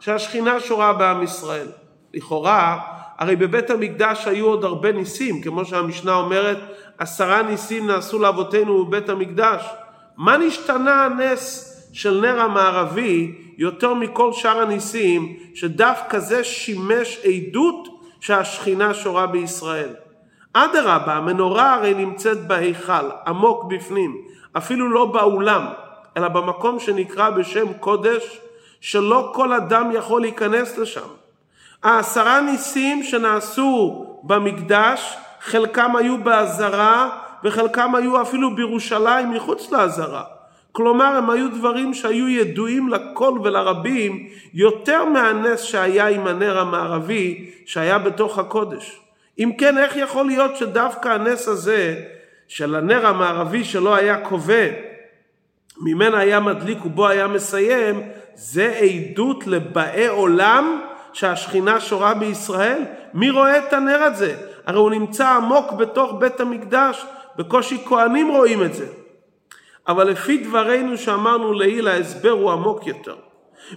שהשכינה 0.00 0.60
שורה 0.60 0.92
בעם 0.92 1.22
ישראל. 1.22 1.68
לכאורה, 2.14 2.80
הרי 3.18 3.36
בבית 3.36 3.70
המקדש 3.70 4.26
היו 4.26 4.46
עוד 4.46 4.64
הרבה 4.64 4.92
ניסים, 4.92 5.40
כמו 5.40 5.64
שהמשנה 5.64 6.14
אומרת, 6.14 6.58
עשרה 6.98 7.42
ניסים 7.42 7.86
נעשו 7.86 8.18
לאבותינו 8.18 8.84
בבית 8.84 9.08
המקדש. 9.08 9.64
מה 10.16 10.36
נשתנה 10.36 11.04
הנס 11.04 11.68
של 11.92 12.20
נר 12.20 12.40
המערבי 12.40 13.34
יותר 13.58 13.94
מכל 13.94 14.32
שאר 14.32 14.60
הניסים, 14.60 15.36
שדווקא 15.54 16.18
זה 16.18 16.44
שימש 16.44 17.20
עדות 17.24 17.88
שהשכינה 18.20 18.94
שורה 18.94 19.26
בישראל. 19.26 19.88
אדרבה, 20.52 21.14
המנורה 21.14 21.74
הרי 21.74 21.94
נמצאת 21.94 22.46
בהיכל, 22.46 23.10
עמוק 23.26 23.64
בפנים, 23.64 24.16
אפילו 24.56 24.90
לא 24.90 25.04
באולם, 25.04 25.66
אלא 26.16 26.28
במקום 26.28 26.80
שנקרא 26.80 27.30
בשם 27.30 27.72
קודש, 27.72 28.40
שלא 28.80 29.32
כל 29.34 29.52
אדם 29.52 29.90
יכול 29.94 30.20
להיכנס 30.20 30.78
לשם. 30.78 31.21
העשרה 31.82 32.40
ניסים 32.40 33.02
שנעשו 33.02 34.06
במקדש, 34.22 35.16
חלקם 35.40 35.96
היו 35.96 36.18
באזהרה 36.18 37.18
וחלקם 37.44 37.94
היו 37.94 38.22
אפילו 38.22 38.54
בירושלים 38.54 39.30
מחוץ 39.30 39.70
לאזהרה. 39.70 40.22
כלומר 40.72 41.16
הם 41.16 41.30
היו 41.30 41.48
דברים 41.50 41.94
שהיו 41.94 42.28
ידועים 42.28 42.88
לכל 42.88 43.38
ולרבים 43.44 44.28
יותר 44.54 45.04
מהנס 45.04 45.60
שהיה 45.60 46.08
עם 46.08 46.26
הנר 46.26 46.58
המערבי 46.58 47.50
שהיה 47.66 47.98
בתוך 47.98 48.38
הקודש. 48.38 49.00
אם 49.38 49.50
כן 49.58 49.78
איך 49.78 49.96
יכול 49.96 50.26
להיות 50.26 50.56
שדווקא 50.56 51.08
הנס 51.08 51.48
הזה 51.48 52.00
של 52.48 52.74
הנר 52.74 53.06
המערבי 53.06 53.64
שלא 53.64 53.94
היה 53.94 54.24
כובה 54.24 54.64
ממנה 55.80 56.18
היה 56.18 56.40
מדליק 56.40 56.86
ובו 56.86 57.08
היה 57.08 57.28
מסיים 57.28 58.02
זה 58.34 58.74
עדות 58.80 59.46
לבאי 59.46 60.06
עולם 60.06 60.80
שהשכינה 61.12 61.80
שורה 61.80 62.14
בישראל? 62.14 62.82
מי 63.14 63.30
רואה 63.30 63.58
את 63.58 63.72
הנר 63.72 64.02
הזה? 64.02 64.36
הרי 64.66 64.78
הוא 64.78 64.90
נמצא 64.90 65.28
עמוק 65.28 65.72
בתוך 65.72 66.12
בית 66.18 66.40
המקדש, 66.40 67.06
בקושי 67.36 67.78
כהנים 67.84 68.30
רואים 68.30 68.62
את 68.62 68.74
זה. 68.74 68.86
אבל 69.88 70.08
לפי 70.08 70.36
דברינו 70.36 70.96
שאמרנו 70.96 71.52
לעיל 71.52 71.88
ההסבר 71.88 72.30
הוא 72.30 72.50
עמוק 72.50 72.86
יותר. 72.86 73.16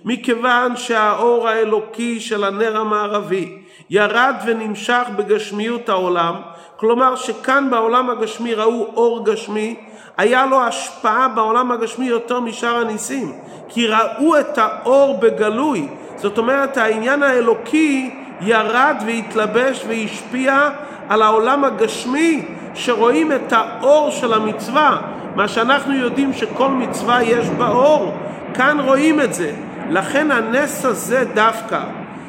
מכיוון 0.05 0.77
שהאור 0.77 1.47
האלוקי 1.47 2.19
של 2.19 2.43
הנר 2.43 2.77
המערבי 2.77 3.61
ירד 3.89 4.35
ונמשך 4.45 5.03
בגשמיות 5.15 5.89
העולם, 5.89 6.35
כלומר 6.77 7.15
שכאן 7.15 7.67
בעולם 7.71 8.09
הגשמי 8.09 8.53
ראו 8.53 8.85
אור 8.95 9.25
גשמי, 9.25 9.85
היה 10.17 10.45
לו 10.45 10.61
השפעה 10.61 11.27
בעולם 11.27 11.71
הגשמי 11.71 12.05
יותר 12.05 12.39
משאר 12.39 12.75
הניסים, 12.75 13.31
כי 13.69 13.87
ראו 13.87 14.39
את 14.39 14.57
האור 14.57 15.17
בגלוי, 15.17 15.87
זאת 16.15 16.37
אומרת 16.37 16.77
העניין 16.77 17.23
האלוקי 17.23 18.15
ירד 18.41 18.95
והתלבש 19.05 19.85
והשפיע 19.87 20.69
על 21.09 21.21
העולם 21.21 21.63
הגשמי 21.63 22.45
שרואים 22.73 23.31
את 23.31 23.53
האור 23.53 24.09
של 24.11 24.33
המצווה, 24.33 24.97
מה 25.35 25.47
שאנחנו 25.47 25.93
יודעים 25.93 26.33
שכל 26.33 26.67
מצווה 26.67 27.23
יש 27.23 27.49
בה 27.49 27.67
אור, 27.67 28.13
כאן 28.53 28.79
רואים 28.79 29.21
את 29.21 29.33
זה. 29.33 29.51
לכן 29.89 30.31
הנס 30.31 30.85
הזה 30.85 31.23
דווקא, 31.33 31.79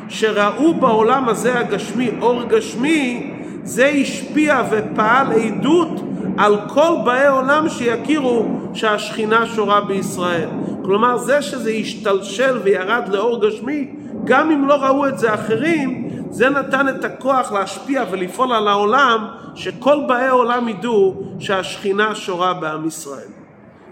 שראו 0.09 0.75
בעולם 0.75 1.29
הזה 1.29 1.59
הגשמי 1.59 2.11
אור 2.21 2.43
גשמי, 2.43 3.33
זה 3.63 3.87
השפיע 3.87 4.63
ופעל 4.71 5.33
עדות 5.33 6.06
על 6.39 6.57
כל 6.69 6.93
באי 7.05 7.27
עולם 7.27 7.69
שיכירו 7.69 8.47
שהשכינה 8.75 9.47
שורה 9.47 9.81
בישראל. 9.81 10.49
כלומר 10.85 11.17
זה 11.17 11.43
שזה 11.43 11.71
השתלשל 11.71 12.59
וירד 12.63 13.09
לאור 13.09 13.47
גשמי, 13.47 13.95
גם 14.25 14.51
אם 14.51 14.69
לא 14.69 14.75
ראו 14.75 15.09
את 15.09 15.19
זה 15.19 15.35
אחרים, 15.35 16.09
זה 16.31 16.51
נתן 16.51 16.89
את 16.89 17.05
הכוח 17.05 17.53
להשפיע 17.53 18.05
ולפעול 18.11 18.53
על 18.53 18.69
העולם, 18.69 19.27
שכל 19.55 19.97
באי 20.09 20.29
עולם 20.29 20.69
ידעו 20.69 21.15
שהשכינה 21.39 22.15
שורה 22.15 22.55
בעם 22.55 22.87
ישראל. 22.87 23.29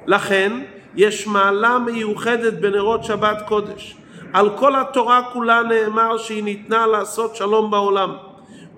לכן 0.07 0.53
יש 0.97 1.27
מעלה 1.27 1.79
מיוחדת 1.79 2.53
בנרות 2.53 3.05
שבת 3.05 3.43
קודש. 3.49 3.97
על 4.33 4.51
כל 4.57 4.77
התורה 4.77 5.23
כולה 5.33 5.63
נאמר 5.63 6.19
שהיא 6.19 6.45
ניתנה 6.45 6.87
לעשות 6.87 7.37
שלום 7.37 7.71
בעולם. 7.71 8.17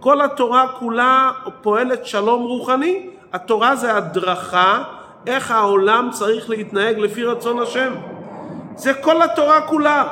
כל 0.00 0.20
התורה 0.20 0.68
כולה 0.68 1.30
פועלת 1.62 2.06
שלום 2.06 2.42
רוחני, 2.42 3.10
התורה 3.36 3.76
זה 3.76 3.96
הדרכה 3.96 4.82
איך 5.26 5.50
העולם 5.50 6.08
צריך 6.12 6.50
להתנהג 6.50 6.98
לפי 6.98 7.24
רצון 7.24 7.58
השם. 7.58 7.92
זה 8.76 8.94
כל 8.94 9.22
התורה 9.22 9.60
כולה. 9.60 10.04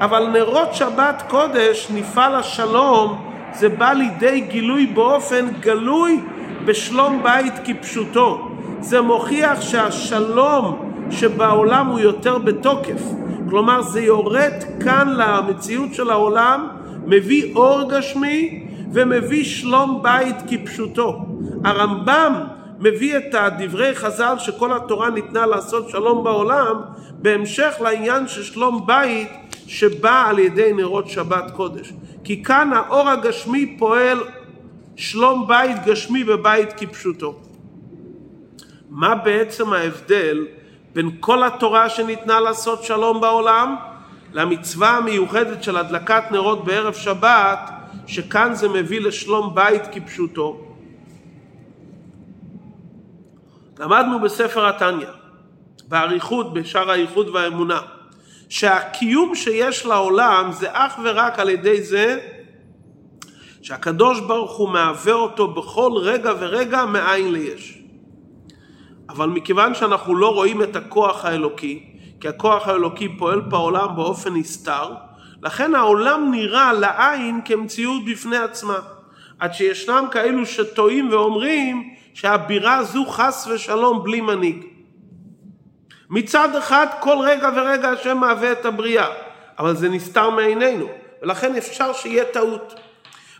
אבל 0.00 0.26
נרות 0.26 0.74
שבת 0.74 1.22
קודש, 1.28 1.88
נפעל 1.94 2.34
השלום, 2.34 3.30
זה 3.52 3.68
בא 3.68 3.92
לידי 3.92 4.40
גילוי 4.40 4.86
באופן 4.86 5.48
גלוי 5.60 6.20
בשלום 6.64 7.22
בית 7.22 7.54
כפשוטו. 7.64 8.48
זה 8.80 9.00
מוכיח 9.00 9.60
שהשלום 9.60 10.90
שבעולם 11.10 11.86
הוא 11.86 11.98
יותר 11.98 12.38
בתוקף. 12.38 13.02
כלומר 13.50 13.82
זה 13.82 14.00
יורד 14.00 14.64
כאן 14.84 15.08
למציאות 15.16 15.94
של 15.94 16.10
העולם, 16.10 16.68
מביא 17.06 17.56
אור 17.56 17.90
גשמי 17.90 18.66
ומביא 18.92 19.44
שלום 19.44 20.02
בית 20.02 20.36
כפשוטו. 20.48 21.26
הרמב"ם 21.64 22.53
מביא 22.78 23.16
את 23.16 23.34
הדברי 23.34 23.94
חז"ל 23.94 24.34
שכל 24.38 24.76
התורה 24.76 25.10
ניתנה 25.10 25.46
לעשות 25.46 25.90
שלום 25.90 26.24
בעולם 26.24 26.80
בהמשך 27.10 27.74
לעניין 27.80 28.28
של 28.28 28.42
שלום 28.42 28.86
בית 28.86 29.28
שבא 29.66 30.24
על 30.28 30.38
ידי 30.38 30.72
נרות 30.72 31.08
שבת 31.08 31.50
קודש. 31.50 31.92
כי 32.24 32.42
כאן 32.44 32.72
האור 32.72 33.08
הגשמי 33.08 33.76
פועל 33.78 34.18
שלום 34.96 35.48
בית 35.48 35.84
גשמי 35.84 36.24
בבית 36.24 36.72
כפשוטו. 36.76 37.34
מה 38.90 39.14
בעצם 39.14 39.72
ההבדל 39.72 40.46
בין 40.94 41.10
כל 41.20 41.44
התורה 41.44 41.88
שניתנה 41.88 42.40
לעשות 42.40 42.84
שלום 42.84 43.20
בעולם 43.20 43.76
למצווה 44.32 44.96
המיוחדת 44.96 45.62
של 45.62 45.76
הדלקת 45.76 46.22
נרות 46.30 46.64
בערב 46.64 46.94
שבת 46.94 47.70
שכאן 48.06 48.54
זה 48.54 48.68
מביא 48.68 49.00
לשלום 49.00 49.54
בית 49.54 49.82
כפשוטו. 49.92 50.63
למדנו 53.78 54.20
בספר 54.20 54.68
התניא, 54.68 55.06
באריכות, 55.88 56.54
בשאר 56.54 56.90
האיחוד 56.90 57.28
והאמונה, 57.28 57.80
שהקיום 58.48 59.34
שיש 59.34 59.86
לעולם 59.86 60.52
זה 60.52 60.68
אך 60.72 60.98
ורק 61.04 61.38
על 61.38 61.50
ידי 61.50 61.82
זה 61.82 62.18
שהקדוש 63.62 64.20
ברוך 64.20 64.56
הוא 64.56 64.68
מהווה 64.68 65.12
אותו 65.12 65.48
בכל 65.48 65.92
רגע 65.96 66.32
ורגע 66.38 66.84
מאין 66.84 67.32
ליש. 67.32 67.78
אבל 69.08 69.28
מכיוון 69.28 69.74
שאנחנו 69.74 70.16
לא 70.16 70.34
רואים 70.34 70.62
את 70.62 70.76
הכוח 70.76 71.24
האלוקי, 71.24 71.86
כי 72.20 72.28
הכוח 72.28 72.68
האלוקי 72.68 73.08
פועל 73.18 73.40
בעולם 73.40 73.96
באופן 73.96 74.34
נסתר, 74.34 74.94
לכן 75.42 75.74
העולם 75.74 76.30
נראה 76.30 76.72
לעין 76.72 77.40
כמציאות 77.44 78.04
בפני 78.04 78.36
עצמה. 78.36 78.78
עד 79.38 79.54
שישנם 79.54 80.04
כאלו 80.10 80.46
שטועים 80.46 81.08
ואומרים 81.10 81.93
שהבירה 82.14 82.84
זו 82.84 83.06
חס 83.06 83.48
ושלום 83.50 84.02
בלי 84.02 84.20
מנהיג. 84.20 84.64
מצד 86.10 86.56
אחד 86.56 86.86
כל 87.00 87.16
רגע 87.20 87.50
ורגע 87.56 87.90
השם 87.90 88.18
מהווה 88.18 88.52
את 88.52 88.66
הבריאה, 88.66 89.06
אבל 89.58 89.76
זה 89.76 89.88
נסתר 89.88 90.30
מעינינו, 90.30 90.86
ולכן 91.22 91.56
אפשר 91.56 91.92
שיהיה 91.92 92.24
טעות. 92.24 92.74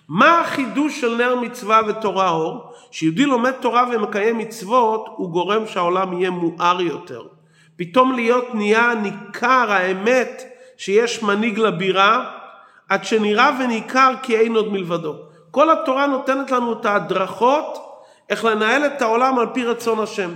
מה 0.08 0.40
החידוש 0.40 1.00
של 1.00 1.16
נר 1.16 1.36
מצווה 1.36 1.80
ותורה 1.86 2.30
אור? 2.30 2.72
שיהודי 2.90 3.26
לומד 3.26 3.50
תורה 3.50 3.84
ומקיים 3.92 4.38
מצוות, 4.38 5.06
הוא 5.16 5.30
גורם 5.30 5.66
שהעולם 5.66 6.12
יהיה 6.12 6.30
מואר 6.30 6.80
יותר. 6.80 7.22
פתאום 7.76 8.12
להיות 8.12 8.54
נהיה 8.54 8.94
ניכר 8.94 9.72
האמת 9.72 10.42
שיש 10.76 11.22
מנהיג 11.22 11.58
לבירה, 11.58 12.30
עד 12.88 13.04
שנראה 13.04 13.50
וניכר 13.60 14.14
כי 14.22 14.36
אין 14.36 14.56
עוד 14.56 14.72
מלבדו. 14.72 15.14
כל 15.50 15.70
התורה 15.70 16.06
נותנת 16.06 16.50
לנו 16.50 16.72
את 16.72 16.86
ההדרכות 16.86 17.83
איך 18.30 18.44
לנהל 18.44 18.86
את 18.86 19.02
העולם 19.02 19.38
על 19.38 19.46
פי 19.54 19.64
רצון 19.64 20.00
השם. 20.00 20.30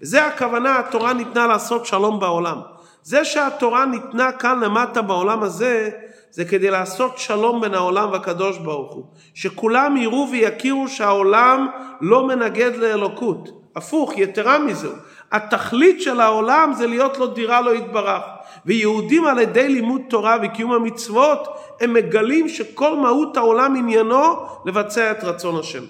זה 0.00 0.26
הכוונה, 0.26 0.78
התורה 0.78 1.12
ניתנה 1.12 1.46
לעשות 1.46 1.86
שלום 1.86 2.20
בעולם. 2.20 2.60
זה 3.02 3.24
שהתורה 3.24 3.86
ניתנה 3.86 4.32
כאן 4.32 4.60
למטה 4.60 5.02
בעולם 5.02 5.42
הזה, 5.42 5.90
זה 6.30 6.44
כדי 6.44 6.70
לעשות 6.70 7.18
שלום 7.18 7.60
בין 7.60 7.74
העולם 7.74 8.12
והקדוש 8.12 8.58
ברוך 8.58 8.94
הוא. 8.94 9.04
שכולם 9.34 9.96
יראו 9.96 10.28
ויכירו 10.32 10.88
שהעולם 10.88 11.68
לא 12.00 12.26
מנגד 12.26 12.76
לאלוקות. 12.76 13.48
הפוך, 13.76 14.12
יתרה 14.16 14.58
מזו. 14.58 14.90
התכלית 15.32 16.02
של 16.02 16.20
העולם 16.20 16.72
זה 16.76 16.86
להיות 16.86 17.18
לו 17.18 17.26
דירה 17.26 17.60
לא 17.60 17.74
יתברך. 17.74 18.22
ויהודים 18.66 19.24
על 19.24 19.38
ידי 19.38 19.68
לימוד 19.68 20.00
תורה 20.08 20.36
וקיום 20.42 20.72
המצוות, 20.72 21.48
הם 21.80 21.92
מגלים 21.92 22.48
שכל 22.48 22.96
מהות 22.96 23.36
העולם 23.36 23.76
עניינו 23.76 24.46
לבצע 24.64 25.10
את 25.10 25.24
רצון 25.24 25.60
השם. 25.60 25.82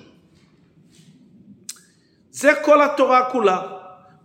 זה 2.37 2.53
כל 2.63 2.83
התורה 2.83 3.25
כולה. 3.25 3.61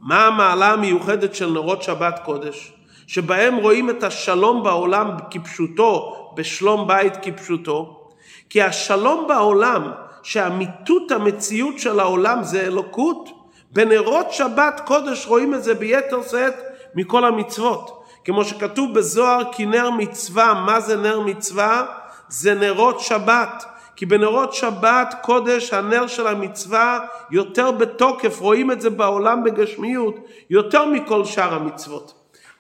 מה 0.02 0.26
המעלה 0.26 0.72
המיוחדת 0.72 1.36
של 1.36 1.52
נרות 1.52 1.84
שבת 1.84 2.20
קודש? 2.26 2.74
שבהם 3.08 3.56
רואים 3.56 3.90
את 3.90 4.04
השלום 4.04 4.64
בעולם 4.64 5.12
כפשוטו, 5.30 6.16
בשלום 6.36 6.88
בית 6.88 7.14
כפשוטו. 7.22 8.08
כי 8.50 8.62
השלום 8.62 9.28
בעולם, 9.28 9.92
שאמיתות 10.24 11.12
המציאות 11.12 11.80
של 11.80 12.00
העולם 12.00 12.44
זה 12.44 12.62
אלוקות, 12.62 13.30
בנרות 13.72 14.32
שבת 14.32 14.82
קודש 14.86 15.28
רואים 15.28 15.54
את 15.54 15.64
זה 15.64 15.74
ביתר 15.76 16.22
שאת 16.32 16.56
מכל 16.96 17.26
המצוות. 17.26 18.04
כמו 18.24 18.46
שכתוב 18.46 18.94
בזוהר 18.94 19.42
כי 19.52 19.66
נר 19.66 19.90
מצווה, 19.90 20.54
מה 20.66 20.80
זה 20.80 20.98
נר 20.98 21.20
מצווה? 21.20 21.86
זה 22.30 22.54
נרות 22.54 23.00
שבת. 23.00 23.71
כי 24.02 24.06
בנרות 24.06 24.54
שבת 24.54 25.16
קודש 25.22 25.74
הנר 25.74 26.08
של 26.08 26.28
המצווה 26.28 27.00
יותר 27.32 27.72
בתוקף, 27.72 28.40
רואים 28.40 28.72
את 28.72 28.82
זה 28.82 28.90
בעולם 28.90 29.44
בגשמיות, 29.44 30.16
יותר 30.50 30.86
מכל 30.86 31.26
שאר 31.26 31.54
המצוות. 31.54 32.14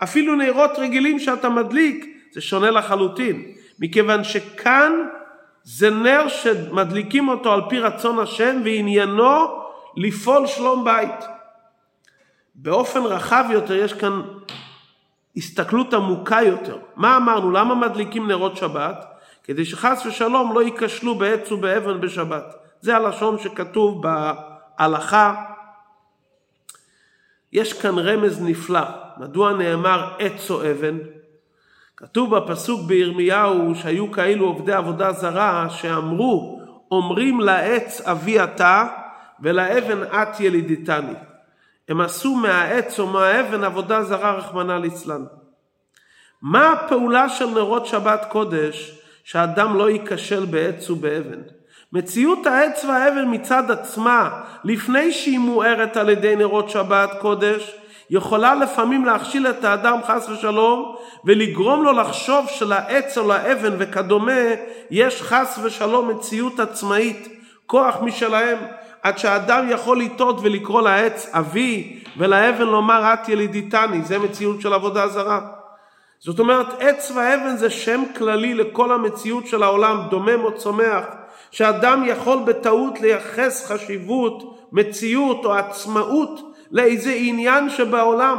אפילו 0.03 0.35
נרות 0.35 0.71
רגילים 0.77 1.19
שאתה 1.19 1.49
מדליק 1.49 2.05
זה 2.31 2.41
שונה 2.41 2.71
לחלוטין, 2.71 3.45
מכיוון 3.79 4.23
שכאן 4.23 4.91
זה 5.63 5.89
נר 5.89 6.27
שמדליקים 6.27 7.27
אותו 7.27 7.53
על 7.53 7.61
פי 7.69 7.79
רצון 7.79 8.19
השם 8.19 8.61
ועניינו 8.63 9.63
לפעול 9.97 10.47
שלום 10.47 10.85
בית. 10.85 11.25
באופן 12.55 13.03
רחב 13.03 13.45
יותר 13.49 13.73
יש 13.73 13.93
כאן 13.93 14.21
הסתכלות 15.37 15.93
עמוקה 15.93 16.41
יותר. 16.41 16.77
מה 16.95 17.17
אמרנו? 17.17 17.51
למה 17.51 17.75
מדליקים 17.75 18.27
נרות 18.27 18.57
שבת? 18.57 19.10
כדי 19.43 19.65
שחס 19.65 20.05
ושלום 20.05 20.53
לא 20.55 20.63
ייכשלו 20.63 21.15
בעץ 21.15 21.51
ובאבן 21.51 22.01
בשבת. 22.01 22.55
זה 22.81 22.95
הלשון 22.95 23.39
שכתוב 23.39 24.03
בהלכה. 24.03 25.43
יש 27.53 27.81
כאן 27.81 27.99
רמז 27.99 28.41
נפלא. 28.41 28.81
מדוע 29.17 29.53
נאמר 29.53 30.13
עץ 30.19 30.51
או 30.51 30.71
אבן? 30.71 30.97
כתוב 31.97 32.35
בפסוק 32.35 32.81
בירמיהו 32.87 33.75
שהיו 33.75 34.11
כאלו 34.11 34.45
עובדי 34.45 34.73
עבודה 34.73 35.11
זרה 35.11 35.69
שאמרו 35.69 36.61
אומרים 36.91 37.39
לעץ 37.39 38.01
אבי 38.01 38.43
אתה 38.43 38.87
ולאבן 39.39 40.03
את 40.03 40.39
ילידיתני. 40.39 41.13
הם 41.89 42.01
עשו 42.01 42.35
מהעץ 42.35 42.99
או 42.99 43.07
מהאבן 43.07 43.63
עבודה 43.63 44.03
זרה 44.03 44.31
רחמנא 44.31 44.71
ליצלן. 44.71 45.23
מה 46.41 46.71
הפעולה 46.71 47.29
של 47.29 47.45
נרות 47.45 47.85
שבת 47.85 48.25
קודש 48.29 49.00
שאדם 49.31 49.77
לא 49.77 49.89
ייכשל 49.89 50.45
בעץ 50.45 50.89
ובאבן? 50.89 51.39
מציאות 51.93 52.47
העץ 52.47 52.85
והאבן 52.85 53.25
מצד 53.27 53.71
עצמה, 53.71 54.29
לפני 54.63 55.11
שהיא 55.11 55.39
מוארת 55.39 55.97
על 55.97 56.09
ידי 56.09 56.35
נרות 56.35 56.69
שבת 56.69 57.09
קודש, 57.21 57.75
יכולה 58.09 58.55
לפעמים 58.55 59.05
להכשיל 59.05 59.47
את 59.47 59.63
האדם 59.63 59.99
חס 60.07 60.29
ושלום 60.29 60.95
ולגרום 61.25 61.83
לו 61.83 61.91
לחשוב 61.91 62.47
שלעץ 62.49 63.17
או 63.17 63.27
לאבן 63.27 63.75
וכדומה 63.77 64.41
יש 64.91 65.21
חס 65.21 65.59
ושלום 65.63 66.09
מציאות 66.09 66.59
עצמאית, 66.59 67.27
כוח 67.65 67.95
משלהם. 68.01 68.57
עד 69.03 69.17
שהאדם 69.17 69.67
יכול 69.69 69.99
לטעות 69.99 70.37
ולקרוא 70.41 70.81
לעץ 70.81 71.29
אבי 71.33 72.03
ולאבן 72.17 72.67
לומר 72.67 73.13
את 73.13 73.29
ילידיתני, 73.29 74.01
זה 74.01 74.19
מציאות 74.19 74.61
של 74.61 74.73
עבודה 74.73 75.07
זרה. 75.07 75.60
זאת 76.23 76.39
אומרת 76.39 76.67
עץ 76.79 77.11
ואבן 77.15 77.57
זה 77.57 77.69
שם 77.69 78.03
כללי 78.17 78.53
לכל 78.53 78.91
המציאות 78.91 79.47
של 79.47 79.63
העולם, 79.63 80.01
דומם 80.09 80.43
או 80.43 80.55
צומח, 80.55 81.03
שאדם 81.51 82.03
יכול 82.07 82.39
בטעות 82.45 83.01
לייחס 83.01 83.71
חשיבות, 83.71 84.67
מציאות 84.71 85.45
או 85.45 85.53
עצמאות 85.53 86.55
לאיזה 86.71 87.13
עניין 87.15 87.69
שבעולם. 87.69 88.37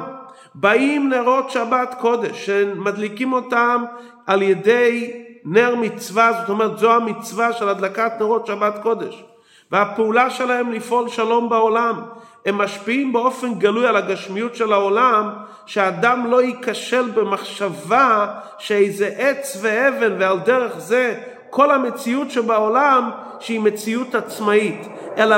באים 0.54 1.09
נרות 1.09 1.50
שבת 1.50 1.94
קודש, 2.00 2.46
שמדליקים 2.46 3.33
אותם 3.33 3.85
על 4.26 4.42
ידי 4.42 5.22
נר 5.44 5.74
מצווה, 5.74 6.33
זאת 6.40 6.48
אומרת 6.48 6.78
זו 6.78 6.92
המצווה 6.92 7.52
של 7.52 7.68
הדלקת 7.68 8.12
נרות 8.20 8.46
שבת 8.46 8.78
קודש. 8.83 9.24
והפעולה 9.70 10.30
שלהם 10.30 10.72
לפעול 10.72 11.09
שלום 11.09 11.48
בעולם. 11.48 12.02
הם 12.46 12.59
משפיעים 12.59 13.12
באופן 13.12 13.55
גלוי 13.55 13.87
על 13.87 13.96
הגשמיות 13.96 14.55
של 14.55 14.72
העולם, 14.72 15.31
שאדם 15.66 16.26
לא 16.31 16.42
ייכשל 16.42 17.11
במחשבה 17.11 18.26
שאיזה 18.59 19.11
עץ 19.18 19.59
ואבן 19.61 20.12
ועל 20.18 20.38
דרך 20.38 20.78
זה 20.78 21.20
כל 21.50 21.70
המציאות 21.70 22.31
שבעולם 22.31 23.11
שהיא 23.40 23.61
מציאות 23.61 24.14
עצמאית, 24.14 24.88
אלא 25.18 25.37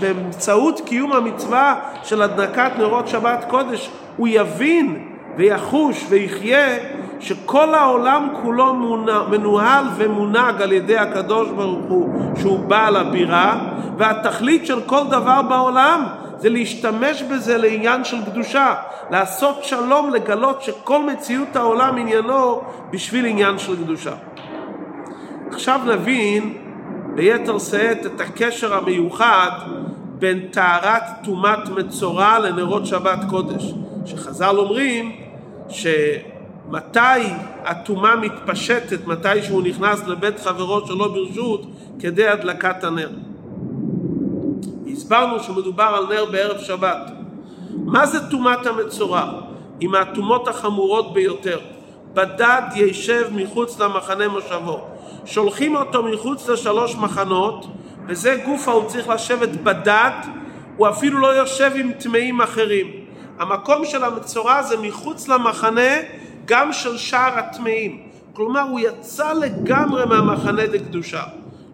באמצעות 0.00 0.80
קיום 0.86 1.12
המצווה 1.12 1.80
של 2.02 2.22
הדנקת 2.22 2.72
נרות 2.78 3.08
שבת 3.08 3.44
קודש 3.50 3.90
הוא 4.16 4.28
יבין 4.30 5.11
ויחוש 5.36 6.06
ויחיה 6.08 6.76
שכל 7.20 7.74
העולם 7.74 8.28
כולו 8.42 8.74
מנוהל 9.30 9.84
ומונהג 9.96 10.62
על 10.62 10.72
ידי 10.72 10.98
הקדוש 10.98 11.48
ברוך 11.50 11.84
הוא 11.88 12.08
שהוא 12.40 12.58
בעל 12.58 12.96
הבירה 12.96 13.58
והתכלית 13.98 14.66
של 14.66 14.80
כל 14.86 15.02
דבר 15.10 15.42
בעולם 15.42 16.04
זה 16.38 16.48
להשתמש 16.48 17.22
בזה 17.22 17.58
לעניין 17.58 18.04
של 18.04 18.24
קדושה, 18.24 18.74
לעשות 19.10 19.64
שלום, 19.64 20.10
לגלות 20.10 20.62
שכל 20.62 21.02
מציאות 21.06 21.56
העולם 21.56 21.96
עניינו 21.96 22.60
בשביל 22.90 23.26
עניין 23.26 23.58
של 23.58 23.76
קדושה. 23.76 24.12
עכשיו 25.50 25.80
נבין 25.86 26.54
ביתר 27.14 27.58
שאת 27.58 28.06
את 28.06 28.20
הקשר 28.20 28.74
המיוחד 28.74 29.50
בין 30.18 30.40
טהרת 30.50 31.02
טומאת 31.24 31.68
מצורע 31.68 32.38
לנרות 32.38 32.86
שבת 32.86 33.18
קודש. 33.30 33.74
שחז"ל 34.04 34.56
אומרים 34.58 35.12
שמתי 35.72 37.28
הטומאה 37.64 38.16
מתפשטת, 38.16 39.06
מתי 39.06 39.42
שהוא 39.42 39.62
נכנס 39.62 40.06
לבית 40.06 40.40
חברו 40.40 40.86
שלא 40.86 41.08
ברשות, 41.08 41.66
כדי 42.00 42.28
הדלקת 42.28 42.84
הנר. 42.84 43.10
הסברנו 44.92 45.40
שמדובר 45.40 45.82
על 45.84 46.06
נר 46.14 46.24
בערב 46.24 46.58
שבת. 46.58 47.10
מה 47.70 48.06
זה 48.06 48.30
טומאת 48.30 48.66
המצורע? 48.66 49.32
היא 49.80 49.88
מהטומאות 49.88 50.48
החמורות 50.48 51.12
ביותר. 51.12 51.58
בדד 52.14 52.62
יישב 52.74 53.28
מחוץ 53.32 53.80
למחנה 53.80 54.28
מושבו. 54.28 54.80
שולחים 55.24 55.76
אותו 55.76 56.02
מחוץ 56.02 56.48
לשלוש 56.48 56.96
מחנות, 56.96 57.66
וזה 58.06 58.42
גופה 58.44 58.72
הוא 58.72 58.88
צריך 58.88 59.08
לשבת 59.08 59.48
בדד, 59.48 60.20
הוא 60.76 60.88
אפילו 60.88 61.18
לא 61.18 61.26
יושב 61.26 61.70
עם 61.74 61.92
טמאים 61.92 62.40
אחרים. 62.40 63.01
המקום 63.38 63.84
של 63.84 64.04
המצורע 64.04 64.62
זה 64.62 64.76
מחוץ 64.76 65.28
למחנה 65.28 65.90
גם 66.44 66.72
של 66.72 66.96
שאר 66.96 67.38
הטמאים. 67.38 68.02
כלומר 68.32 68.60
הוא 68.60 68.80
יצא 68.80 69.32
לגמרי 69.32 70.06
מהמחנה 70.06 70.64
לקדושה. 70.64 71.22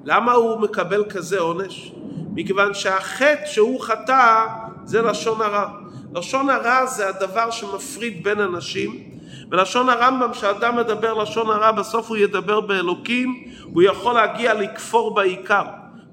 למה 0.05 0.33
הוא 0.33 0.61
מקבל 0.61 1.05
כזה 1.09 1.38
עונש? 1.38 1.92
מכיוון 2.35 2.75
שהחטא 2.75 3.47
שהוא 3.47 3.81
חטא 3.81 4.47
זה 4.85 5.03
לשון 5.03 5.40
הרע. 5.40 5.68
לשון 6.14 6.51
הרע 6.51 6.87
זה 6.87 7.09
הדבר 7.09 7.51
שמפריד 7.51 8.25
בין 8.25 8.40
אנשים 8.40 9.03
ולשון 9.51 9.88
הרמב"ם 9.88 10.35
שאדם 10.35 10.77
מדבר 10.77 11.14
לשון 11.14 11.51
הרע 11.51 11.73
בסוף 11.73 12.09
הוא 12.09 12.16
ידבר 12.16 12.61
באלוקים 12.61 13.44
הוא 13.64 13.83
יכול 13.83 14.14
להגיע 14.14 14.55
לכפור 14.55 15.14
בעיקר 15.14 15.64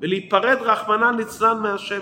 ולהיפרד 0.01 0.57
רחמנא 0.61 1.11
ליצלן 1.17 1.59
מהשם. 1.59 1.99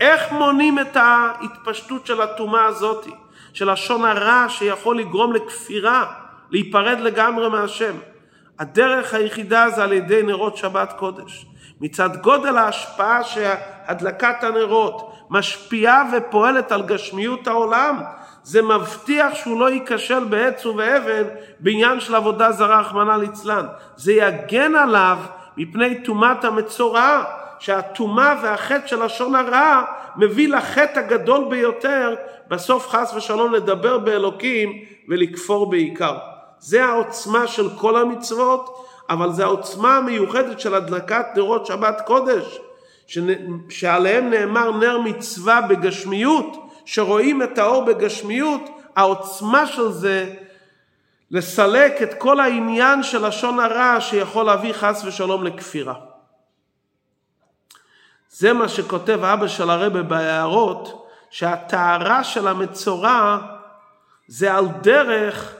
איך 0.00 0.32
מונים 0.32 0.78
את 0.78 0.96
ההתפשטות 0.96 2.06
של 2.06 2.20
הטומאה 2.20 2.64
הזאת, 2.64 3.06
של 3.52 3.72
לשון 3.72 4.04
הרע 4.04 4.46
שיכול 4.48 4.98
לגרום 4.98 5.32
לכפירה, 5.32 6.06
להיפרד 6.50 7.00
לגמרי 7.00 7.48
מהשם? 7.48 7.94
הדרך 8.58 9.14
היחידה 9.14 9.70
זה 9.70 9.84
על 9.84 9.92
ידי 9.92 10.22
נרות 10.22 10.56
שבת 10.56 10.92
קודש. 10.92 11.46
מצד 11.80 12.16
גודל 12.16 12.56
ההשפעה 12.56 13.24
שהדלקת 13.24 14.44
הנרות 14.44 15.12
משפיעה 15.30 16.02
ופועלת 16.12 16.72
על 16.72 16.82
גשמיות 16.82 17.46
העולם, 17.46 18.02
זה 18.42 18.62
מבטיח 18.62 19.34
שהוא 19.34 19.60
לא 19.60 19.70
ייכשל 19.70 20.24
בעץ 20.24 20.66
ובאבן 20.66 21.22
בעניין 21.60 22.00
של 22.00 22.14
עבודה 22.14 22.52
זרה, 22.52 22.80
רחמנא 22.80 23.16
ליצלן. 23.16 23.66
זה 23.96 24.12
יגן 24.12 24.74
עליו 24.74 25.18
מפני 25.56 26.02
טומאת 26.02 26.44
המצורעה, 26.44 27.24
שהטומאה 27.58 28.34
והחטא 28.42 28.86
של 28.86 29.04
לשון 29.04 29.34
הרע 29.34 29.82
מביא 30.16 30.48
לחטא 30.48 30.98
הגדול 30.98 31.44
ביותר, 31.50 32.14
בסוף 32.48 32.88
חס 32.88 33.14
ושלום 33.14 33.54
לדבר 33.54 33.98
באלוקים 33.98 34.72
ולכפור 35.08 35.70
בעיקר. 35.70 36.18
זה 36.58 36.84
העוצמה 36.84 37.46
של 37.46 37.70
כל 37.76 37.96
המצוות, 37.96 38.86
אבל 39.10 39.32
זה 39.32 39.44
העוצמה 39.44 39.96
המיוחדת 39.96 40.60
של 40.60 40.74
הדלקת 40.74 41.26
נרות 41.36 41.66
שבת 41.66 42.02
קודש, 42.06 42.60
שעליהם 43.68 44.30
נאמר 44.30 44.70
נר 44.70 44.98
מצווה 44.98 45.60
בגשמיות, 45.60 46.56
שרואים 46.84 47.42
את 47.42 47.58
האור 47.58 47.84
בגשמיות, 47.84 48.60
העוצמה 48.96 49.66
של 49.66 49.92
זה 49.92 50.34
לסלק 51.30 52.02
את 52.02 52.14
כל 52.14 52.40
העניין 52.40 53.02
של 53.02 53.26
לשון 53.26 53.60
הרע 53.60 53.96
שיכול 54.00 54.46
להביא 54.46 54.72
חס 54.72 55.04
ושלום 55.04 55.44
לכפירה. 55.44 56.07
זה 58.30 58.52
מה 58.52 58.68
שכותב 58.68 59.24
אבא 59.24 59.48
של 59.48 59.70
הרבה 59.70 60.02
בהערות, 60.02 61.08
שהטהרה 61.30 62.24
של 62.24 62.48
המצורע 62.48 63.38
זה 64.26 64.54
על 64.54 64.68
דרך, 64.80 65.54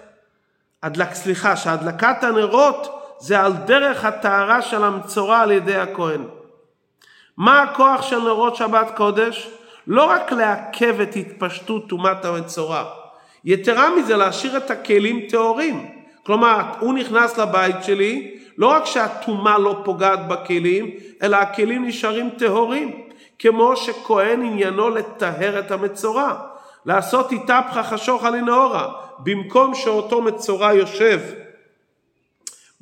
הדלק, 0.82 1.14
סליחה, 1.14 1.56
שהדלקת 1.56 2.22
הנרות 2.24 2.98
זה 3.18 3.40
על 3.40 3.52
דרך 3.52 4.04
הטהרה 4.04 4.62
של 4.62 4.84
המצורע 4.84 5.40
על 5.40 5.50
ידי 5.50 5.76
הכהן. 5.76 6.24
מה 7.36 7.62
הכוח 7.62 8.02
של 8.02 8.18
נרות 8.18 8.56
שבת 8.56 8.96
קודש? 8.96 9.50
לא 9.86 10.04
רק 10.04 10.32
לעכב 10.32 11.00
את 11.00 11.16
התפשטות 11.16 11.88
טומאת 11.88 12.24
המצורע, 12.24 12.84
יתרה 13.44 13.90
מזה 13.96 14.16
להשאיר 14.16 14.56
את 14.56 14.70
הכלים 14.70 15.26
טהורים. 15.30 15.90
כלומר, 16.26 16.60
הוא 16.80 16.94
נכנס 16.94 17.38
לבית 17.38 17.76
שלי, 17.82 18.38
לא 18.58 18.66
רק 18.66 18.86
שהטומאה 18.86 19.58
לא 19.58 19.80
פוגעת 19.84 20.28
בכלים, 20.28 20.90
אלא 21.22 21.36
הכלים 21.36 21.84
נשארים 21.86 22.30
טהורים. 22.38 23.08
כמו 23.38 23.76
שכהן 23.76 24.42
עניינו 24.42 24.90
לטהר 24.90 25.58
את 25.58 25.70
המצורע. 25.70 26.34
לעשות 26.86 27.32
איתפחה 27.32 27.82
חשוכה 27.82 28.30
לנאורה. 28.30 28.88
במקום 29.18 29.74
שאותו 29.74 30.22
מצורע 30.22 30.72
יושב 30.74 31.20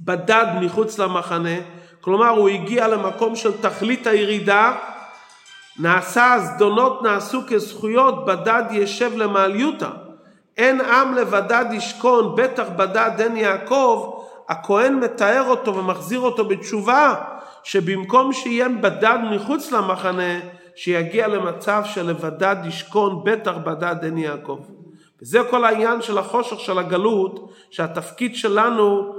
בדד 0.00 0.46
מחוץ 0.60 0.98
למחנה, 0.98 1.56
כלומר 2.00 2.28
הוא 2.28 2.48
הגיע 2.48 2.88
למקום 2.88 3.36
של 3.36 3.60
תכלית 3.60 4.06
הירידה, 4.06 4.76
נעשה 5.78 6.32
הזדונות 6.32 7.02
נעשו 7.02 7.40
כזכויות, 7.48 8.24
בדד 8.26 8.62
ישב 8.70 9.16
למעליותה. 9.16 9.90
אין 10.56 10.80
עם 10.80 11.14
לבדד 11.14 11.64
ישכון, 11.72 12.36
בטח 12.36 12.66
בדד 12.76 13.10
אין 13.18 13.36
יעקב, 13.36 14.15
הכהן 14.48 14.94
מתאר 14.94 15.44
אותו 15.46 15.76
ומחזיר 15.76 16.20
אותו 16.20 16.44
בתשובה, 16.44 17.14
שבמקום 17.62 18.32
שיהיה 18.32 18.68
בדד 18.68 19.18
מחוץ 19.30 19.72
למחנה, 19.72 20.40
שיגיע 20.76 21.28
למצב 21.28 21.82
שלבדד 21.84 22.56
ישכון, 22.64 23.24
בטח 23.24 23.52
בדד 23.64 23.96
אין 24.04 24.18
יעקב. 24.18 24.58
וזה 25.22 25.38
כל 25.50 25.64
העניין 25.64 26.02
של 26.02 26.18
החושך 26.18 26.60
של 26.60 26.78
הגלות, 26.78 27.52
שהתפקיד 27.70 28.36
שלנו 28.36 29.14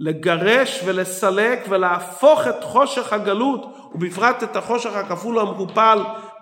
לגרש 0.00 0.82
ולסלק 0.84 1.66
ולהפוך 1.68 2.48
את 2.48 2.64
חושך 2.64 3.12
הגלות, 3.12 3.66
ובפרט 3.94 4.42
את 4.42 4.56
החושך 4.56 4.94
הכפול 4.94 5.38
המכופל 5.38 5.98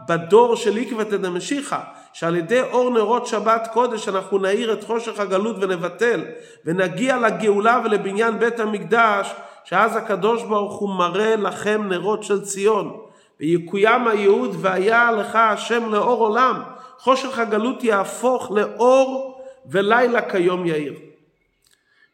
בדור 0.09 0.57
של 0.57 0.79
עקבתא 0.79 1.17
דמשיחא, 1.17 1.79
שעל 2.13 2.37
ידי 2.37 2.61
אור 2.61 2.91
נרות 2.91 3.27
שבת 3.27 3.69
קודש 3.73 4.09
אנחנו 4.09 4.39
נאיר 4.39 4.73
את 4.73 4.85
חושך 4.85 5.21
הגלות 5.21 5.57
ונבטל, 5.61 6.25
ונגיע 6.65 7.17
לגאולה 7.17 7.81
ולבניין 7.85 8.39
בית 8.39 8.61
המקדש, 8.61 9.35
שאז 9.65 9.97
הקדוש 9.97 10.43
ברוך 10.43 10.79
הוא 10.79 10.95
מראה 10.95 11.37
לכם 11.37 11.89
נרות 11.89 12.23
של 12.23 12.45
ציון. 12.45 13.01
ויקוים 13.41 14.09
הייעוד 14.09 14.57
והיה 14.61 15.13
לך 15.13 15.37
השם 15.37 15.93
לאור 15.93 16.27
עולם, 16.27 16.63
חושך 16.99 17.39
הגלות 17.39 17.85
יהפוך 17.85 18.51
לאור 18.51 19.41
ולילה 19.67 20.31
כיום 20.31 20.67
יאיר. 20.67 20.95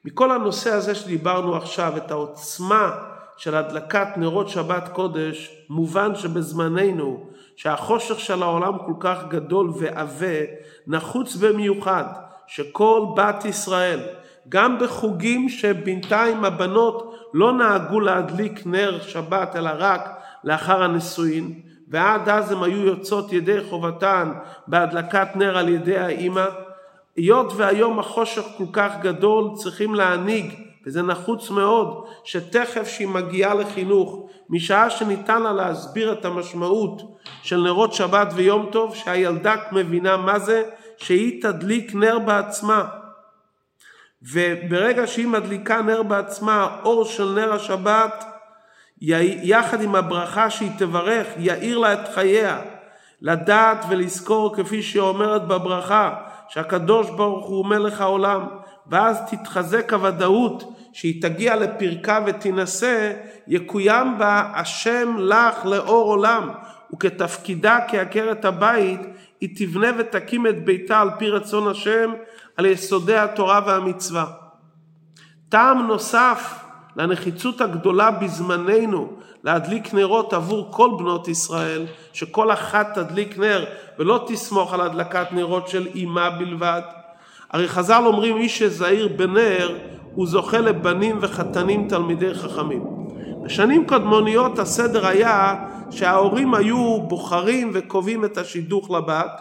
מכל 0.04 0.30
הנושא 0.30 0.72
הזה 0.72 0.94
שדיברנו 0.94 1.56
עכשיו, 1.56 1.96
את 1.96 2.10
העוצמה 2.10 2.90
של 3.36 3.54
הדלקת 3.54 4.08
נרות 4.16 4.48
שבת 4.48 4.88
קודש, 4.88 5.64
מובן 5.70 6.14
שבזמננו, 6.14 7.26
שהחושך 7.56 8.20
של 8.20 8.42
העולם 8.42 8.78
כל 8.78 8.92
כך 9.00 9.18
גדול 9.28 9.70
ועבה, 9.78 10.36
נחוץ 10.86 11.36
במיוחד 11.36 12.04
שכל 12.46 13.06
בת 13.16 13.44
ישראל, 13.44 14.00
גם 14.48 14.78
בחוגים 14.78 15.48
שבינתיים 15.48 16.44
הבנות 16.44 17.14
לא 17.34 17.52
נהגו 17.52 18.00
להדליק 18.00 18.66
נר 18.66 19.00
שבת 19.02 19.56
אלא 19.56 19.70
רק 19.78 20.20
לאחר 20.44 20.82
הנישואין, 20.82 21.60
ועד 21.88 22.28
אז 22.28 22.52
הן 22.52 22.62
היו 22.62 22.86
יוצאות 22.86 23.32
ידי 23.32 23.58
חובתן 23.70 24.32
בהדלקת 24.66 25.28
נר 25.34 25.58
על 25.58 25.68
ידי 25.68 25.98
האימא, 25.98 26.46
היות 27.16 27.52
והיום 27.56 27.98
החושך 27.98 28.42
כל 28.58 28.64
כך 28.72 28.92
גדול 29.00 29.50
צריכים 29.54 29.94
להנהיג 29.94 30.65
וזה 30.86 31.02
נחוץ 31.02 31.50
מאוד 31.50 32.04
שתכף 32.24 32.88
שהיא 32.88 33.08
מגיעה 33.08 33.54
לחינוך 33.54 34.26
משעה 34.48 34.90
שניתן 34.90 35.42
לה 35.42 35.52
להסביר 35.52 36.12
את 36.12 36.24
המשמעות 36.24 37.02
של 37.42 37.60
נרות 37.60 37.92
שבת 37.92 38.28
ויום 38.34 38.68
טוב 38.72 38.94
שהילדה 38.94 39.54
מבינה 39.72 40.16
מה 40.16 40.38
זה 40.38 40.62
שהיא 40.96 41.42
תדליק 41.42 41.94
נר 41.94 42.18
בעצמה. 42.18 42.84
וברגע 44.22 45.06
שהיא 45.06 45.26
מדליקה 45.26 45.82
נר 45.82 46.02
בעצמה 46.02 46.54
האור 46.54 47.04
של 47.04 47.28
נר 47.34 47.52
השבת 47.52 48.24
יחד 49.00 49.82
עם 49.82 49.94
הברכה 49.94 50.50
שהיא 50.50 50.70
תברך 50.78 51.26
יאיר 51.38 51.78
לה 51.78 51.92
את 51.92 52.08
חייה. 52.14 52.60
לדעת 53.22 53.84
ולזכור 53.88 54.56
כפי 54.56 54.82
שהיא 54.82 55.02
אומרת 55.02 55.48
בברכה 55.48 56.14
שהקדוש 56.48 57.10
ברוך 57.10 57.46
הוא 57.46 57.66
מלך 57.66 58.00
העולם 58.00 58.46
ואז 58.90 59.18
תתחזק 59.30 59.92
הוודאות 59.92 60.72
שהיא 60.92 61.22
תגיע 61.22 61.56
לפרקה 61.56 62.20
ותינשא, 62.26 63.12
יקוים 63.48 64.18
בה 64.18 64.50
השם 64.54 65.16
לך 65.18 65.64
לאור 65.64 66.10
עולם, 66.10 66.50
וכתפקידה 66.92 67.78
כעקרת 67.88 68.44
הבית, 68.44 69.00
היא 69.40 69.48
תבנה 69.56 69.90
ותקים 69.98 70.46
את 70.46 70.64
ביתה 70.64 71.00
על 71.00 71.10
פי 71.18 71.28
רצון 71.28 71.68
השם, 71.68 72.12
על 72.56 72.66
יסודי 72.66 73.16
התורה 73.16 73.60
והמצווה. 73.66 74.26
טעם 75.48 75.86
נוסף 75.86 76.64
לנחיצות 76.96 77.60
הגדולה 77.60 78.10
בזמננו 78.10 79.12
להדליק 79.44 79.94
נרות 79.94 80.32
עבור 80.32 80.68
כל 80.70 80.90
בנות 80.98 81.28
ישראל, 81.28 81.86
שכל 82.12 82.52
אחת 82.52 82.98
תדליק 82.98 83.38
נר 83.38 83.64
ולא 83.98 84.24
תסמוך 84.28 84.74
על 84.74 84.80
הדלקת 84.80 85.32
נרות 85.32 85.68
של 85.68 85.86
אימה 85.94 86.30
בלבד. 86.30 86.82
הרי 87.50 87.68
חז"ל 87.68 88.02
אומרים 88.06 88.38
מי 88.38 88.48
שזהיר 88.48 89.08
בנר 89.08 89.78
הוא 90.14 90.26
זוכה 90.26 90.58
לבנים 90.58 91.18
וחתנים 91.20 91.88
תלמידי 91.88 92.34
חכמים. 92.34 92.84
בשנים 93.42 93.86
קודמוניות 93.86 94.58
הסדר 94.58 95.06
היה 95.06 95.54
שההורים 95.90 96.54
היו 96.54 97.00
בוחרים 97.00 97.70
וקובעים 97.74 98.24
את 98.24 98.38
השידוך 98.38 98.90
לבת. 98.90 99.40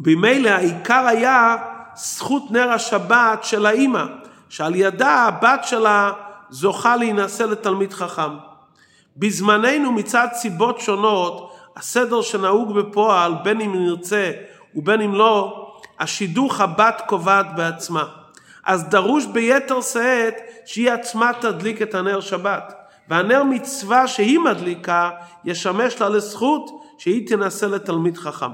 במילא 0.00 0.48
העיקר 0.48 1.06
היה 1.06 1.56
זכות 1.94 2.50
נר 2.50 2.70
השבת 2.70 3.44
של 3.44 3.66
האימא, 3.66 4.04
שעל 4.48 4.74
ידה 4.74 5.10
הבת 5.10 5.60
שלה 5.62 6.12
זוכה 6.50 6.96
להינשא 6.96 7.42
לתלמיד 7.42 7.92
חכם. 7.92 8.30
בזמננו 9.16 9.92
מצד 9.92 10.28
סיבות 10.32 10.80
שונות, 10.80 11.52
הסדר 11.76 12.22
שנהוג 12.22 12.78
בפועל, 12.78 13.34
בין 13.44 13.60
אם 13.60 13.74
נרצה 13.74 14.32
ובין 14.76 15.00
אם 15.00 15.14
לא, 15.14 15.66
השידוך 15.98 16.60
הבת 16.60 17.02
קובעת 17.06 17.46
בעצמה. 17.56 18.04
אז 18.64 18.88
דרוש 18.88 19.26
ביתר 19.26 19.80
שאת 19.80 20.34
שהיא 20.66 20.90
עצמה 20.90 21.30
תדליק 21.40 21.82
את 21.82 21.94
הנר 21.94 22.20
שבת. 22.20 22.74
והנר 23.08 23.42
מצווה 23.42 24.08
שהיא 24.08 24.38
מדליקה 24.38 25.10
ישמש 25.44 26.00
לה 26.00 26.08
לזכות 26.08 26.70
שהיא 26.98 27.28
תנסה 27.28 27.66
לתלמיד 27.66 28.16
חכם. 28.16 28.50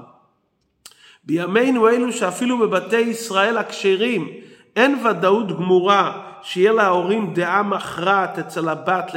בימינו 1.24 1.88
אלו 1.88 2.12
שאפילו 2.12 2.58
בבתי 2.58 3.00
ישראל 3.00 3.58
הכשרים 3.58 4.28
אין 4.76 5.06
ודאות 5.06 5.48
גמורה 5.48 6.22
שיהיה 6.42 6.72
להורים 6.72 7.34
דעה 7.34 7.62
מכרעת 7.62 8.38
אצל 8.38 8.68
הבת 8.68 9.12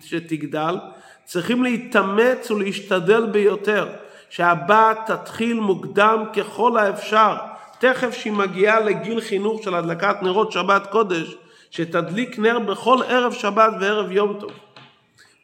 כשתגדל, 0.00 0.76
צריכים 1.24 1.62
להתאמץ 1.62 2.50
ולהשתדל 2.50 3.26
ביותר 3.26 3.88
שהבת 4.30 4.98
תתחיל 5.06 5.60
מוקדם 5.60 6.24
ככל 6.36 6.78
האפשר 6.78 7.36
תכף 7.78 8.14
שהיא 8.14 8.32
מגיעה 8.32 8.80
לגיל 8.80 9.20
חינוך 9.20 9.62
של 9.62 9.74
הדלקת 9.74 10.16
נרות 10.22 10.52
שבת 10.52 10.86
קודש, 10.86 11.36
שתדליק 11.70 12.38
נר 12.38 12.58
בכל 12.58 12.98
ערב 13.08 13.32
שבת 13.32 13.72
וערב 13.80 14.12
יום 14.12 14.36
טוב. 14.40 14.50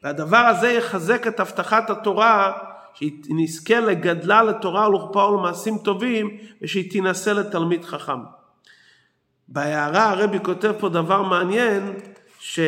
והדבר 0.02 0.36
הזה 0.36 0.72
יחזק 0.72 1.26
את 1.26 1.40
הבטחת 1.40 1.90
התורה, 1.90 2.52
שהיא 2.94 3.12
נזכה 3.28 3.80
לגדלה 3.80 4.42
לתורה 4.42 4.88
ולחופה 4.88 5.18
ולמעשים 5.18 5.78
טובים, 5.78 6.38
ושהיא 6.62 6.90
תינשא 6.90 7.30
לתלמיד 7.30 7.84
חכם. 7.84 8.18
בהערה 9.48 10.10
הרבי 10.10 10.38
כותב 10.42 10.72
פה 10.78 10.88
דבר 10.88 11.22
מעניין, 11.22 11.92
שגם 12.38 12.62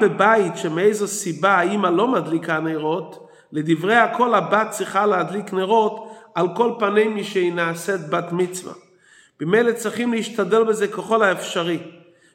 בבית 0.00 0.56
שמאיזו 0.56 1.08
סיבה 1.08 1.50
האימא 1.50 1.86
לא 1.86 2.08
מדליקה 2.08 2.60
נרות, 2.60 3.28
לדברי 3.52 3.94
הכל 3.94 4.34
הבת 4.34 4.70
צריכה 4.70 5.06
להדליק 5.06 5.52
נרות 5.52 6.12
על 6.34 6.46
כל 6.56 6.72
פנים 6.78 7.14
מי 7.14 7.24
שהיא 7.24 7.52
נעשית 7.52 8.00
בת 8.10 8.32
מצווה. 8.32 8.72
במילא 9.40 9.72
צריכים 9.72 10.12
להשתדל 10.12 10.64
בזה 10.64 10.88
ככל 10.88 11.22
האפשרי. 11.22 11.78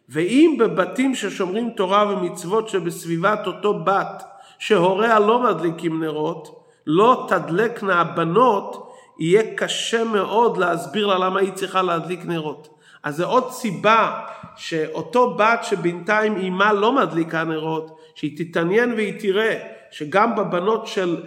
ואם 0.10 0.56
בבתים 0.60 1.16
ששומרים 1.16 1.70
תורה 1.70 2.12
ומצוות 2.12 2.70
שבסביבת 2.70 3.48
אותו 3.48 3.84
בת 3.84 4.24
שהוריה 4.60 5.20
לא 5.20 5.40
מדליקים 5.40 6.04
נרות, 6.04 6.64
לא 6.88 7.28
תדלקנה 7.30 8.02
הבנות, 8.02 8.94
יהיה 9.20 9.56
קשה 9.56 10.04
מאוד 10.04 10.58
להסביר 10.58 11.08
לה 11.08 11.18
למה 11.18 11.40
היא 11.40 11.54
צריכה 11.54 11.82
להדליק 11.82 12.26
נרות. 12.26 12.70
אז 13.04 13.16
זה 13.16 13.26
עוד 13.26 13.52
סיבה 13.52 14.20
שאותו 14.56 15.34
בת 15.34 15.64
שבינתיים 15.64 16.38
אימה 16.38 16.74
לא 16.74 16.94
מדליקה 16.94 17.44
נרות, 17.44 18.00
שהיא 18.16 18.38
תתעניין 18.38 18.94
והיא 18.94 19.20
תראה 19.20 19.77
שגם 19.92 20.36
בבנות 20.36 20.88
של 20.88 21.18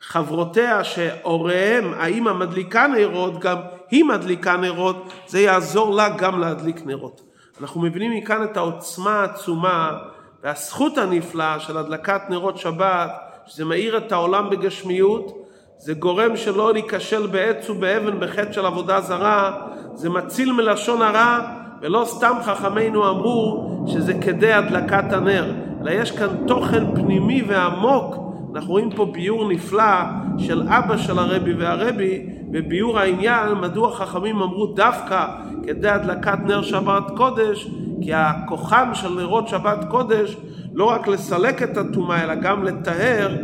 חברותיה 0.00 0.84
שהוריהם, 0.84 1.92
האימא 1.96 2.32
מדליקה 2.32 2.86
נרות, 2.86 3.38
גם 3.38 3.56
היא 3.90 4.04
מדליקה 4.04 4.56
נרות, 4.56 5.12
זה 5.26 5.40
יעזור 5.40 5.94
לה 5.94 6.08
גם 6.08 6.40
להדליק 6.40 6.86
נרות. 6.86 7.20
אנחנו 7.60 7.80
מבינים 7.80 8.12
מכאן 8.12 8.44
את 8.44 8.56
העוצמה 8.56 9.20
העצומה 9.20 9.98
והזכות 10.42 10.98
הנפלאה 10.98 11.60
של 11.60 11.78
הדלקת 11.78 12.20
נרות 12.28 12.58
שבת, 12.58 13.10
שזה 13.46 13.64
מאיר 13.64 13.96
את 13.96 14.12
העולם 14.12 14.50
בגשמיות, 14.50 15.48
זה 15.78 15.94
גורם 15.94 16.36
שלא 16.36 16.72
להיכשל 16.72 17.26
בעץ 17.26 17.70
ובאבן 17.70 18.20
בחטא 18.20 18.52
של 18.52 18.66
עבודה 18.66 19.00
זרה, 19.00 19.66
זה 19.94 20.10
מציל 20.10 20.52
מלשון 20.52 21.02
הרע, 21.02 21.38
ולא 21.80 22.04
סתם 22.06 22.36
חכמינו 22.44 23.10
אמרו 23.10 23.84
שזה 23.92 24.14
כדי 24.20 24.52
הדלקת 24.52 25.12
הנר, 25.12 25.52
אלא 25.88 26.02
יש 26.02 26.10
כאן 26.10 26.28
תוכן 26.46 26.94
פנימי 26.94 27.42
ועמוק, 27.48 28.16
אנחנו 28.54 28.70
רואים 28.70 28.90
פה 28.90 29.04
ביור 29.04 29.48
נפלא 29.48 30.02
של 30.38 30.62
אבא 30.62 30.96
של 30.96 31.18
הרבי 31.18 31.52
והרבי, 31.52 32.26
בביור 32.50 32.98
העניין 32.98 33.54
מדוע 33.60 33.92
חכמים 33.92 34.42
אמרו 34.42 34.66
דווקא 34.66 35.26
כדי 35.62 35.88
הדלקת 35.88 36.38
נר 36.46 36.62
שבת 36.62 37.02
קודש, 37.16 37.70
כי 38.00 38.14
הכוחם 38.14 38.90
של 38.92 39.14
נרות 39.14 39.48
שבת 39.48 39.84
קודש 39.90 40.36
לא 40.74 40.84
רק 40.84 41.08
לסלק 41.08 41.62
את 41.62 41.76
הטומאה 41.76 42.24
אלא 42.24 42.34
גם 42.34 42.64
לטהר 42.64 43.36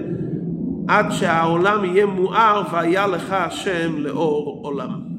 עד 0.88 1.10
שהעולם 1.10 1.84
יהיה 1.84 2.06
מואר 2.06 2.62
והיה 2.72 3.06
לך 3.06 3.32
השם 3.32 3.98
לאור 3.98 4.60
עולם. 4.62 5.13